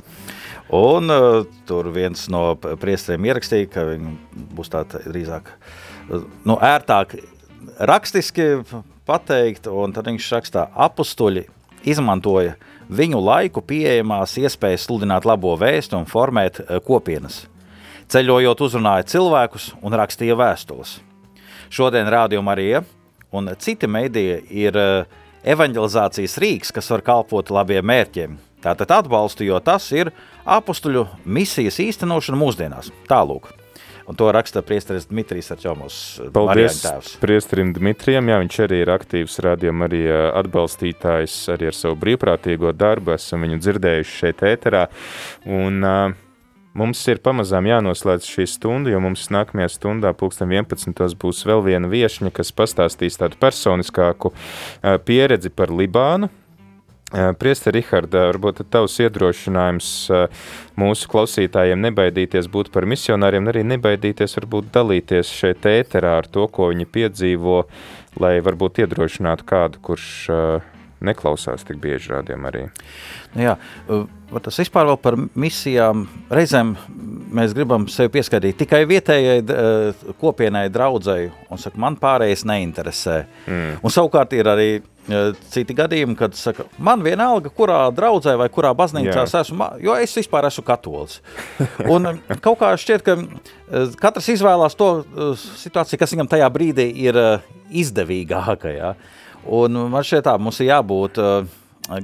un 0.72 1.10
uh, 1.10 1.45
tur 1.66 1.89
viens 1.91 2.30
no 2.30 2.56
priesteriem 2.56 3.26
ierakstīja, 3.26 3.70
ka 3.74 3.86
viņi 3.89 4.16
būs 4.56 4.70
tā 4.70 4.86
tā 4.86 5.02
drīzāk 5.08 5.50
uh, 5.50 6.24
nu, 6.45 6.56
ērtāk 6.56 7.18
rakstiski 7.80 8.62
pateikt, 9.10 9.68
un 9.68 9.93
tad 9.95 10.06
viņš 10.06 10.32
rakstā 10.38 10.68
apustuļi 10.76 11.47
izmantoja 11.89 12.56
viņu 12.89 13.21
laiku 13.21 13.61
pieejamās 13.65 14.35
iespējas 14.41 14.87
sludināt 14.87 15.27
labo 15.29 15.55
vēstu 15.59 15.99
un 15.99 16.09
formēt 16.09 16.61
eh, 16.63 16.79
kopienas. 16.85 17.45
Ceļojot, 18.09 18.65
uzrunāja 18.65 19.05
cilvēkus 19.05 19.71
un 19.85 19.93
rakstīja 19.93 20.37
vēstules. 20.39 20.97
Šodien 21.69 22.09
Rādio 22.09 22.41
Marija 22.41 22.81
un 23.31 23.51
citi 23.61 23.87
mediji 23.87 24.41
ir 24.65 24.77
eh, 24.77 25.21
evanģelizācijas 25.45 26.37
rīks, 26.41 26.73
kas 26.73 26.89
var 26.89 27.05
kalpot 27.05 27.53
labiem 27.53 27.85
mērķiem. 27.85 28.37
Tātad 28.59 28.91
atbalstu, 28.91 29.45
jo 29.47 29.61
tas 29.63 29.85
ir 29.95 30.11
apstuļu 30.43 31.05
misijas 31.23 31.79
īstenošana 31.79 32.41
mūsdienās. 32.41 32.91
Tālūk. 33.07 33.53
Un 34.10 34.18
to 34.18 34.32
raksta 34.34 34.64
priesteris 34.66 35.05
Dmitrijs 35.05 35.51
Arčovs. 35.53 35.97
Paldies 36.34 36.80
priesterim 37.22 37.76
Dmitrijam. 37.76 38.32
Jā, 38.32 38.39
viņš 38.41 38.55
arī 38.66 38.80
ir 38.82 38.89
aktīvs 38.89 39.38
rādījuma 39.45 39.86
arī 39.86 39.99
atbalstītājs 40.39 41.36
arī 41.53 41.70
ar 41.70 41.78
savu 41.78 41.99
brīvprātīgo 42.01 42.74
darbu. 42.74 43.14
Esam 43.14 43.45
viņu 43.45 43.60
dzirdējuši 43.62 44.18
šeit 44.24 44.41
ēterā. 44.49 44.88
Un, 45.45 45.86
uh, 45.86 46.26
Mums 46.78 47.01
ir 47.10 47.18
pamazām 47.26 47.66
jānoslēdz 47.66 48.28
šī 48.30 48.43
stunda, 48.47 48.91
jo 48.93 48.99
mums 49.01 49.26
nākamajā 49.34 49.72
stundā, 49.74 50.12
pulksten 50.16 50.51
11. 50.53 51.16
būs 51.18 51.41
vēl 51.49 51.64
viena 51.66 51.89
viesņa, 51.89 52.30
kas 52.32 52.53
pastāstīs 52.55 53.18
tādu 53.20 53.39
personiskāku 53.41 54.32
pieredzi 55.07 55.49
par 55.49 55.74
Libānu. 55.74 56.30
Priesta 57.10 57.72
Riharda, 57.74 58.28
varbūt 58.30 58.62
tavs 58.70 58.99
iedrošinājums 59.01 59.88
mūsu 60.78 61.10
klausītājiem 61.10 61.82
nebaidīties 61.88 62.49
būt 62.53 62.70
par 62.74 62.86
misionāriem, 62.89 63.49
arī 63.49 63.64
nebaidīties 63.66 64.38
varbūt 64.38 64.70
dalīties 64.76 65.32
šeit 65.34 65.66
ēterā 65.66 66.20
ar 66.22 66.30
to, 66.30 66.45
ko 66.53 66.70
viņi 66.70 66.86
piedzīvo, 66.86 67.64
lai 68.22 68.36
varbūt 68.45 68.84
iedrošinātu 68.86 69.47
kādu, 69.49 69.82
kurš 69.89 70.12
neklausās 70.99 71.64
tik 71.66 71.80
bieži 71.82 72.12
rādījumā 72.14 72.49
arī. 72.51 72.66
Nu 73.34 73.45
jā, 73.45 73.55
tas 74.43 74.60
vispār 74.62 74.89
vēl 74.89 74.97
par 75.01 75.16
misijām. 75.39 76.05
Reizēm 76.34 76.76
mēs 77.39 77.55
gribam 77.57 77.88
sevi 77.91 78.12
pieskaitīt 78.18 78.60
tikai 78.60 78.84
vietējai 78.89 80.14
kopienai, 80.20 80.68
draudzēji, 80.74 81.32
un 81.49 81.62
saka, 81.62 81.80
man 81.82 81.97
pārējais 82.01 82.45
neinteresē. 82.49 83.20
Mm. 83.47 83.78
Un 83.82 83.95
savukārt 83.95 84.36
ir 84.38 84.51
arī 84.51 84.70
citi 85.53 85.76
gadījumi, 85.78 86.16
kad 86.20 86.36
saka, 86.38 86.66
man 86.78 87.03
vienalga, 87.05 87.51
kurā 87.53 87.82
draudzē 87.95 88.36
vai 88.39 88.49
kurā 88.53 88.74
baznīcā 88.78 89.24
es 89.26 89.36
esmu, 89.41 89.68
jo 89.84 89.95
es 89.99 90.16
vispār 90.18 90.47
esmu 90.49 90.66
katolis. 90.68 91.20
Un 91.89 92.22
kaut 92.43 92.60
kā 92.62 92.74
šķiet, 92.80 93.05
ka 93.05 93.18
katrs 94.01 94.30
izvēlās 94.36 94.78
to 94.80 94.89
situāciju, 95.62 95.99
kas 96.01 96.14
viņam 96.16 96.30
tajā 96.32 96.49
brīdī 96.53 96.89
ir 97.07 97.20
izdevīgākā. 97.70 98.76
Ja? 98.76 98.93
Un 99.45 99.78
man 99.89 100.05
šķiet, 100.05 100.28
tā 100.28 100.38
mums 100.41 100.62
ir 100.62 100.72
jābūt 100.74 101.22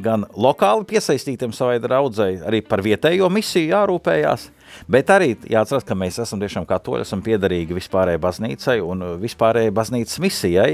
gan 0.02 0.26
lokāli 0.34 0.88
piesaistītiem 0.90 1.54
savai 1.54 1.78
draudzēji, 1.84 2.42
arī 2.48 2.64
par 2.66 2.82
vietējo 2.86 3.30
misiju 3.30 3.70
jārūpējās, 3.70 4.48
bet 4.92 5.12
arī 5.14 5.34
jāatcerās, 5.50 5.86
ka 5.88 5.98
mēs 5.98 6.20
esam 6.24 6.42
tiešām 6.42 6.68
katoļi, 6.70 7.06
esam 7.06 7.24
piederīgi 7.26 7.78
vispārējai 7.78 8.22
baznīcai 8.22 8.80
un 8.86 9.06
vispārējai 9.22 9.74
baznīcas 9.76 10.22
misijai. 10.24 10.72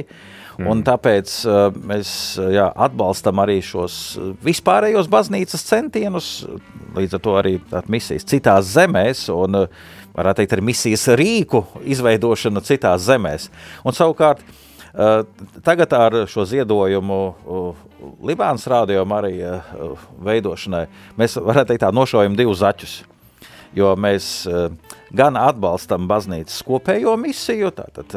Mm. 0.59 0.67
Un 0.67 0.81
tāpēc 0.85 1.33
uh, 1.47 1.61
mēs 1.89 2.11
jā, 2.53 2.67
atbalstam 2.85 3.39
arī 3.41 3.59
šos 3.65 3.95
vispārējos 4.43 5.07
baznīcas 5.11 5.63
centienus, 5.65 6.31
līdz 6.97 7.17
ar 7.17 7.23
to 7.23 7.37
arī 7.39 7.53
misijas 7.91 8.27
citās 8.27 8.73
zemēs, 8.75 9.27
un 9.33 9.63
varētu 10.11 10.41
teikt, 10.41 10.57
arī 10.57 10.67
misijas 10.73 11.07
rīku 11.17 11.63
izveidošana 11.87 12.63
citās 12.67 13.07
zemēs. 13.07 13.47
Un 13.87 13.95
savukārt, 13.95 14.43
uh, 14.43 15.23
tagad 15.63 15.95
ar 15.97 16.19
šo 16.29 16.45
ziedojumu 16.45 17.21
Libānas 18.25 18.65
rādījuma 18.69 19.19
arī 19.21 19.35
veidošanai 20.25 20.85
mēs 21.19 21.37
varētu 21.37 21.73
teikt 21.73 21.83
tā 21.85 21.91
nošaujam 21.93 22.37
divus 22.37 22.61
zaķus. 22.63 22.95
Jo 23.77 23.93
mēs 23.95 24.25
gan 25.15 25.37
atbalstam 25.39 26.09
baznīcas 26.09 26.57
kopējo 26.67 27.15
misiju, 27.19 27.69
tātad 27.77 28.15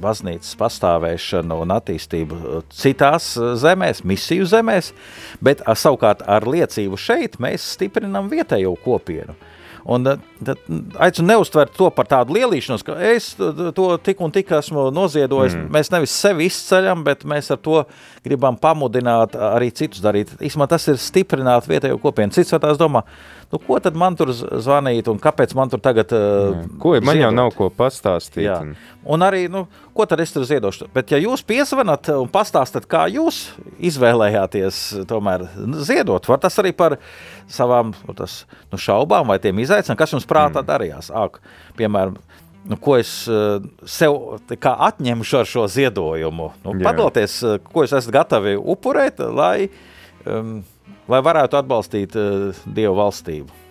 baznīcas 0.00 0.54
pastāvēšanu 0.56 1.58
un 1.60 1.74
attīstību 1.74 2.62
citās 2.72 3.34
zemēs, 3.60 4.00
misiju 4.08 4.48
zemēs, 4.48 4.94
bet 5.44 5.60
savukārt 5.76 6.24
ar 6.24 6.48
liecību 6.48 6.96
šeit 6.96 7.36
mēs 7.44 7.74
stiprinam 7.76 8.30
vietējo 8.32 8.72
kopienu. 8.86 9.36
Uh, 9.36 9.53
Un 9.84 10.06
tad 10.08 10.60
aicinu 11.04 11.28
neuztvert 11.28 11.74
to 11.76 11.90
par 11.92 12.08
tādu 12.08 12.32
lielīšanos, 12.38 12.84
ka 12.86 12.96
es 13.04 13.34
to 13.36 13.88
tik 14.04 14.22
un 14.24 14.32
tik 14.32 14.52
esmu 14.56 14.86
noziedojis. 14.96 15.56
Mm. 15.58 15.68
Mēs 15.74 15.92
nevis 15.92 16.14
sevi 16.16 16.48
izceļam, 16.48 17.02
bet 17.04 17.26
mēs 17.28 17.52
ar 17.52 17.60
to 17.60 17.82
gribam 18.24 18.56
pamudināt 18.60 19.36
arī 19.36 19.68
citus 19.76 20.00
darīt. 20.04 20.32
Īsumā 20.40 20.68
tas 20.70 20.88
ir 20.88 21.00
stiprināt 21.00 21.68
vietējo 21.68 21.98
kopienu. 22.00 22.32
Cits 22.32 22.56
tās 22.56 22.80
domā, 22.80 23.04
nu, 23.52 23.60
ko 23.60 23.76
tad 23.82 23.98
man 24.00 24.16
tur 24.16 24.32
zvanīt 24.32 25.10
un 25.12 25.20
kāpēc 25.20 25.52
man 25.58 25.72
tur 25.72 25.82
tagad 25.84 26.16
uh, 26.16 26.64
Ko, 26.80 26.94
man 26.96 27.12
ziedot? 27.12 27.20
jau 27.26 27.32
nav 27.36 27.52
ko 27.58 27.68
pastāstīt. 27.68 28.46
Jā. 28.46 28.56
Un... 29.04 29.26
arī, 29.26 29.44
nu, 29.52 29.66
ko 29.92 30.08
tad 30.08 30.24
es 30.24 30.32
tur 30.32 30.46
ziedošu? 30.48 30.88
Bet 30.96 31.12
ja 31.12 31.20
jūs 31.20 31.44
piesvanat 31.44 32.08
un 32.16 32.30
pastāstat, 32.32 32.88
kā 32.88 33.04
jūs 33.12 33.50
izvēlējāties 33.84 34.80
tomēr 35.10 35.44
ziedot, 35.84 36.24
var 36.32 36.40
tas 36.40 36.56
arī 36.62 36.72
par 36.72 36.96
savām 37.50 37.92
tas, 38.16 38.42
nu, 38.72 38.80
šaubām 38.80 39.28
vai 39.32 39.40
tiem 39.42 39.62
izaicinājumiem, 39.62 40.00
kas 40.00 40.14
jums 40.16 40.28
prātā 40.28 40.62
mm. 40.62 40.68
darījās. 40.68 41.10
Āk, 41.14 41.40
piemēram, 41.78 42.18
nu, 42.70 42.78
ko 42.80 42.98
es 43.00 43.16
uh, 43.30 43.64
sev 43.88 44.38
atņemšu 44.50 45.40
ar 45.40 45.50
šo 45.50 45.66
ziedojumu. 45.70 46.52
Nu, 46.64 46.76
padalieties, 46.84 47.40
ko 47.70 47.84
jūs 47.84 47.96
esat 48.00 48.14
gatavi 48.14 48.56
upurēt, 48.60 49.20
lai 49.34 49.68
um, 50.24 50.62
lai 51.10 51.20
varētu 51.24 51.58
atbalstīt 51.60 52.16
uh, 52.18 52.64
Dievu 52.64 52.96
valstību. 52.98 53.63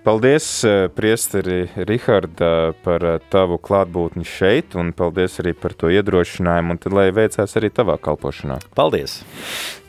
Paldies, 0.00 0.64
eh, 0.64 0.88
Priesteri 0.88 1.68
Riharda, 1.76 2.72
par 2.84 3.04
eh, 3.04 3.18
tavu 3.28 3.58
klātbūtni 3.60 4.24
šeit, 4.24 4.72
un 4.80 4.94
paldies 4.96 5.36
arī 5.42 5.52
par 5.52 5.74
to 5.76 5.90
iedrošinājumu, 5.92 6.72
un 6.72 6.80
tad, 6.80 6.94
lai 6.96 7.10
veicās 7.12 7.52
arī 7.60 7.68
tavā 7.68 7.98
kalpošanā. 8.00 8.56
Paldies! 8.78 9.18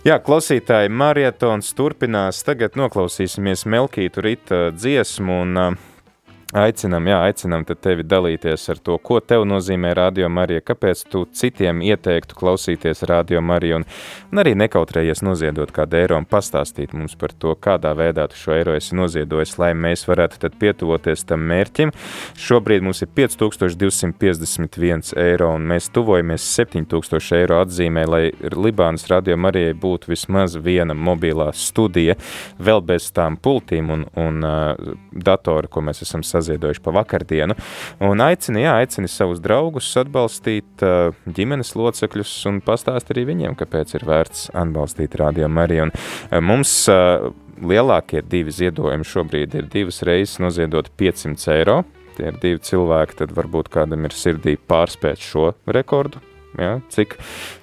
Jā, 0.03 0.17
klausītāji, 0.19 0.91
marietons 0.91 1.71
turpinās. 1.77 2.41
Tagad 2.43 2.75
noklausīsimies 2.75 3.63
Melkītu 3.69 4.25
Rita 4.25 4.59
dziesmu, 4.75 5.39
un 5.45 5.61
uh, 5.61 5.79
Aicinām, 6.51 7.05
jā, 7.07 7.15
aicinām 7.29 7.63
tevi 7.63 8.03
dalīties 8.03 8.65
ar 8.73 8.79
to, 8.83 8.97
ko 8.99 9.21
tev 9.23 9.45
nozīmē 9.47 9.93
Radio 9.95 10.27
Marija, 10.27 10.59
kāpēc 10.67 11.05
tu 11.07 11.23
citiem 11.31 11.79
ieteiktu 11.85 12.35
klausīties 12.35 13.05
Radio 13.07 13.39
Mariju 13.39 13.79
un, 13.79 13.85
un 14.33 14.41
arī 14.43 14.51
nekautrējies 14.59 15.23
noziedot 15.23 15.71
kādu 15.71 15.95
eiro 16.01 16.19
un 16.19 16.27
pastāstīt 16.27 16.91
mums 16.91 17.15
par 17.15 17.31
to, 17.39 17.55
kādā 17.55 17.95
veidā 17.95 18.27
tu 18.27 18.35
šo 18.35 18.51
eiro 18.57 18.75
esi 18.75 18.91
noziedojis, 18.99 19.55
lai 19.63 19.71
mēs 19.79 20.03
varētu 20.09 20.41
tad 20.43 20.59
pietuvoties 20.59 21.23
tam 21.29 21.39
mērķim. 21.47 21.95
Šobrīd 22.35 22.83
mums 22.83 22.99
ir 23.05 23.09
5251 23.15 25.15
eiro 25.23 25.55
un 25.55 25.63
mēs 25.71 25.87
tuvojamies 25.95 26.43
7000 26.59 27.31
eiro 27.39 27.63
atzīmē, 27.63 28.03
lai 28.11 28.27
Libānas 28.57 29.07
Radio 29.07 29.39
Marijai 29.39 29.71
būtu 29.71 30.11
vismaz 30.11 30.59
viena 30.59 30.91
mobilā 30.91 31.55
studija, 31.55 32.19
vēl 32.59 32.83
bez 32.91 33.07
tām 33.15 33.39
pultīm 33.39 33.87
un, 33.95 34.03
un 34.19 34.43
uh, 34.43 34.75
datoru, 35.15 35.71
ko 35.71 35.79
mēs 35.87 36.03
esam 36.03 36.19
sazinājuši 36.19 36.40
saziedojuši 36.41 36.83
pa 36.83 36.93
vakardienu. 36.95 37.55
Un 38.03 38.23
aicina, 38.23 38.61
jā, 38.63 38.73
aicina 38.81 39.09
savus 39.11 39.41
draugus 39.43 39.89
atbalstīt 40.01 40.83
uh, 40.85 41.13
ģimenes 41.29 41.75
locekļus 41.77 42.33
un 42.49 42.59
pastāst 42.65 43.13
arī 43.13 43.27
viņiem, 43.31 43.55
kāpēc 43.59 43.95
ir 43.97 44.07
vērts 44.09 44.49
atbalstīt 44.57 45.15
Radio 45.21 45.49
Mariju. 45.51 45.87
Un, 45.87 45.93
uh, 45.93 46.41
mums 46.43 46.73
uh, 46.91 47.29
lielākie 47.61 48.23
divi 48.25 48.53
ziedojumi 48.55 49.07
šobrīd 49.07 49.55
ir 49.59 49.71
divas 49.71 50.01
reizes 50.07 50.41
noziedot 50.43 50.91
500 50.99 51.55
eiro. 51.59 51.81
Tie 52.17 52.27
ir 52.27 52.41
divi 52.41 52.59
cilvēki, 52.67 53.21
tad 53.21 53.31
varbūt 53.37 53.71
kādam 53.71 54.03
ir 54.07 54.15
sirdī 54.17 54.57
pārspēt 54.57 55.21
šo 55.23 55.53
rekordu. 55.69 56.19
Ja, 56.59 56.81
cik 56.91 57.15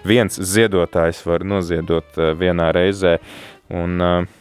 viens 0.09 0.39
ziedotājs 0.41 1.21
var 1.29 1.45
noziedot 1.45 2.17
vienā 2.41 2.71
reizē. 2.73 3.19
Un, 3.69 3.99
uh, 4.01 4.38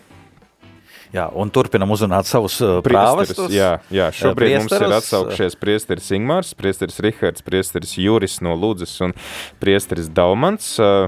Jā, 1.15 1.27
un 1.39 1.51
turpinam 1.53 1.91
uzrunāt 1.95 2.27
savus 2.27 2.57
prāvestus. 2.85 3.51
Jā, 3.53 3.77
jā, 3.93 4.09
šobrīd 4.15 4.57
mums 4.59 4.75
ir 4.75 4.97
atsaukšies 4.97 5.55
priesteris 5.59 6.09
Ingmārs, 6.17 6.51
priesteris 6.57 6.99
Rihards, 7.03 7.45
priesteris 7.45 7.95
Juris 7.99 8.41
no 8.43 8.57
Ludzes 8.59 8.97
un 9.05 9.15
priesteris 9.61 10.11
Daumans. 10.11 10.75
Uh, 10.81 11.07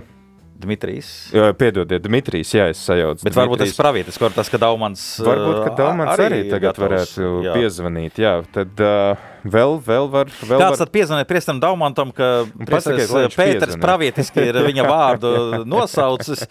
Dmitrijs. 0.60 1.32
Piedodiet, 1.56 2.04
Dmitrijs, 2.04 2.50
jā, 2.52 2.66
es 2.74 2.82
sajaucu. 2.84 3.24
Bet 3.24 3.32
Dmitrijs. 3.32 3.39
varbūt 3.39 3.62
tas 3.64 3.78
pravietis, 3.80 4.18
kur 4.20 4.34
tas, 4.36 4.50
ka 4.52 4.60
Daumans. 4.60 5.04
Varbūt, 5.24 5.60
ka 5.64 5.72
Daumans 5.78 6.12
arī, 6.18 6.26
arī 6.28 6.39
tagad 6.52 6.74
gatavs, 6.74 6.84
varētu 6.84 7.30
jā. 7.45 7.54
piezvanīt, 7.56 8.20
jā. 8.20 8.34
Tad, 8.56 8.84
uh, 8.84 9.30
vēl, 9.44 9.78
vēl 9.86 10.10
var. 10.12 10.30
Vēl 10.42 10.62
Kāds 10.62 10.76
var... 10.76 10.80
tad 10.82 10.92
piezvanīja 10.94 11.28
Priestam 11.30 11.62
Daumantam, 11.64 12.12
ka 12.16 12.30
Pēters 12.60 13.08
piezvanē. 13.36 13.80
pravietiski 13.82 14.46
ir 14.50 14.60
viņa 14.66 14.86
vārdu 14.94 15.32
nosaucis, 15.70 16.46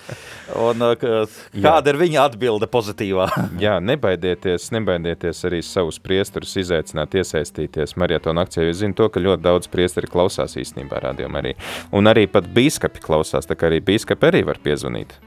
un 0.56 0.84
ka, 1.00 1.22
kāda 1.54 1.94
ir 1.94 2.00
viņa 2.00 2.26
atbilde 2.28 2.68
pozitīvā? 2.70 3.28
Jā, 3.64 3.78
nebaidieties, 3.84 4.70
nebaidieties 4.74 5.44
arī 5.48 5.62
savus 5.66 6.00
priesterus 6.02 6.56
izaicināt, 6.64 7.16
iesaistīties 7.18 7.96
marietona 8.00 8.46
akcijā, 8.46 8.68
jo 8.68 8.76
zinu 8.82 8.98
to, 8.98 9.08
ka 9.12 9.22
ļoti 9.22 9.44
daudz 9.44 9.72
priesteri 9.72 10.10
klausās 10.10 10.58
īstenībā 10.60 11.02
rādījumā 11.08 11.42
arī. 11.44 11.56
Un 11.94 12.10
arī 12.10 12.28
pat 12.30 12.48
bīskapi 12.54 13.02
klausās, 13.04 13.48
tā 13.48 13.58
kā 13.58 13.70
arī 13.70 13.82
bīskapi 13.84 14.32
arī 14.32 14.46
var 14.48 14.60
piezvanīt. 14.64 15.18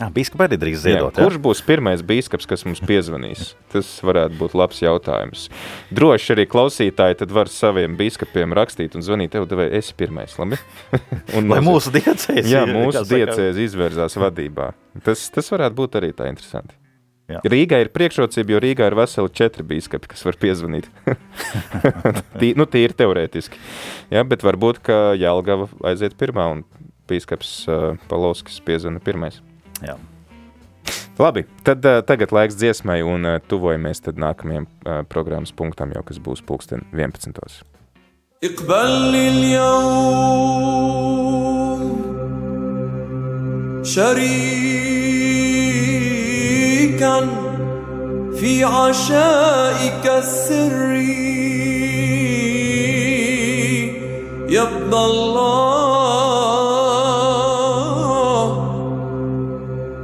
Bīskaps 0.00 0.46
arī 0.46 0.56
drīz 0.58 0.82
ziedot. 0.82 1.14
Jā, 1.14 1.26
kurš 1.26 1.38
būs 1.42 1.60
pirmais 1.66 2.02
bīskaps, 2.06 2.48
kas 2.48 2.64
mums 2.66 2.80
piezvanīs? 2.88 3.52
Tas 3.72 3.90
varētu 4.02 4.38
būt 4.40 4.56
labs 4.58 4.80
jautājums. 4.82 5.46
Droši 5.94 6.32
arī 6.34 6.46
klausītāji 6.50 7.20
tad 7.20 7.34
var 7.34 7.50
saviem 7.52 7.94
bīskapiem 8.00 8.56
rakstīt 8.56 8.96
un 8.98 9.04
zvanīt 9.04 9.34
tev, 9.36 9.46
vai 9.58 9.68
esi 9.78 9.94
pirmais, 9.98 10.34
labi? 10.40 10.58
un 11.36 11.52
Lai 11.52 11.60
mūsu 11.64 11.92
diecēs 11.94 12.48
Jā, 12.50 12.64
mūsu 12.70 13.04
diecēs 13.12 13.60
izvērzās 13.68 14.16
vadībā. 14.18 14.72
Tas, 15.04 15.28
tas 15.34 15.52
varētu 15.52 15.78
būt 15.84 16.00
arī 16.00 16.12
tā 16.16 16.32
interesanti. 16.32 16.74
Jā. 17.30 17.38
Rīgā 17.46 17.78
ir 17.84 17.92
priekšrocība, 17.94 18.56
jo 18.56 18.60
Rīgā 18.64 18.88
ir 18.90 18.96
veseli 18.98 19.30
četri 19.32 19.64
bīskapi, 19.68 20.10
kas 20.10 20.24
var 20.26 20.36
piezvanīt. 20.40 20.88
tī, 22.40 22.52
nu, 22.58 22.66
tī 22.68 22.82
ir 22.88 22.96
teorētiski. 22.98 23.60
Jā, 24.12 24.24
bet 24.28 24.44
varbūt, 24.44 24.82
ka 24.88 24.98
Jelgava 25.16 25.70
aiziet 25.92 26.18
pirmā 26.20 26.50
un 26.56 26.66
bīskaps 27.08 27.54
uh, 27.70 27.88
Palovskis 28.10 28.60
piezvana 28.66 29.00
pirmais. 29.04 29.40
Jā. 29.85 29.97
Labi, 31.17 31.45
tad 31.65 31.85
uh, 31.85 32.03
tagad 32.05 32.31
laiks 32.35 32.55
dziesmai 32.59 33.01
un 33.05 33.25
uh, 33.25 33.39
tuvojamies 33.49 34.03
tad 34.05 34.21
nākamajam 34.21 34.65
uh, 34.67 35.01
programmas 35.09 35.51
punktam, 35.55 35.91
jau 35.95 36.03
kas 36.05 36.21
būs 36.21 36.45
pulksten 36.45 36.85
11. 36.93 37.63
اقبل 38.43 39.15
اليوم 39.15 40.27
شريكا 43.83 44.47
في 48.39 48.63
عشائك 48.63 50.05
السري 50.05 51.27
يبقى 54.49 55.05
الله 55.05 55.80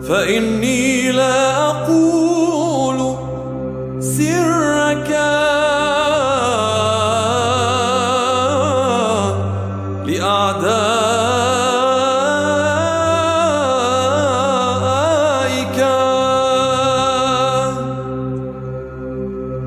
فإني 0.09 1.13
لا 1.13 1.71
أقول 1.71 3.15
سرك 4.01 5.11
لأعدائك 14.49 15.79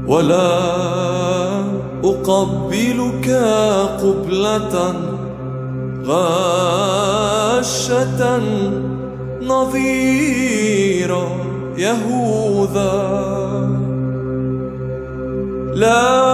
ولا 0.07 0.51
أقبلك 2.03 3.29
قبلة 4.01 4.93
غاشة. 6.05 7.31
نظير 9.51 11.11
يهوذا. 11.77 13.21
لكني 15.75 16.30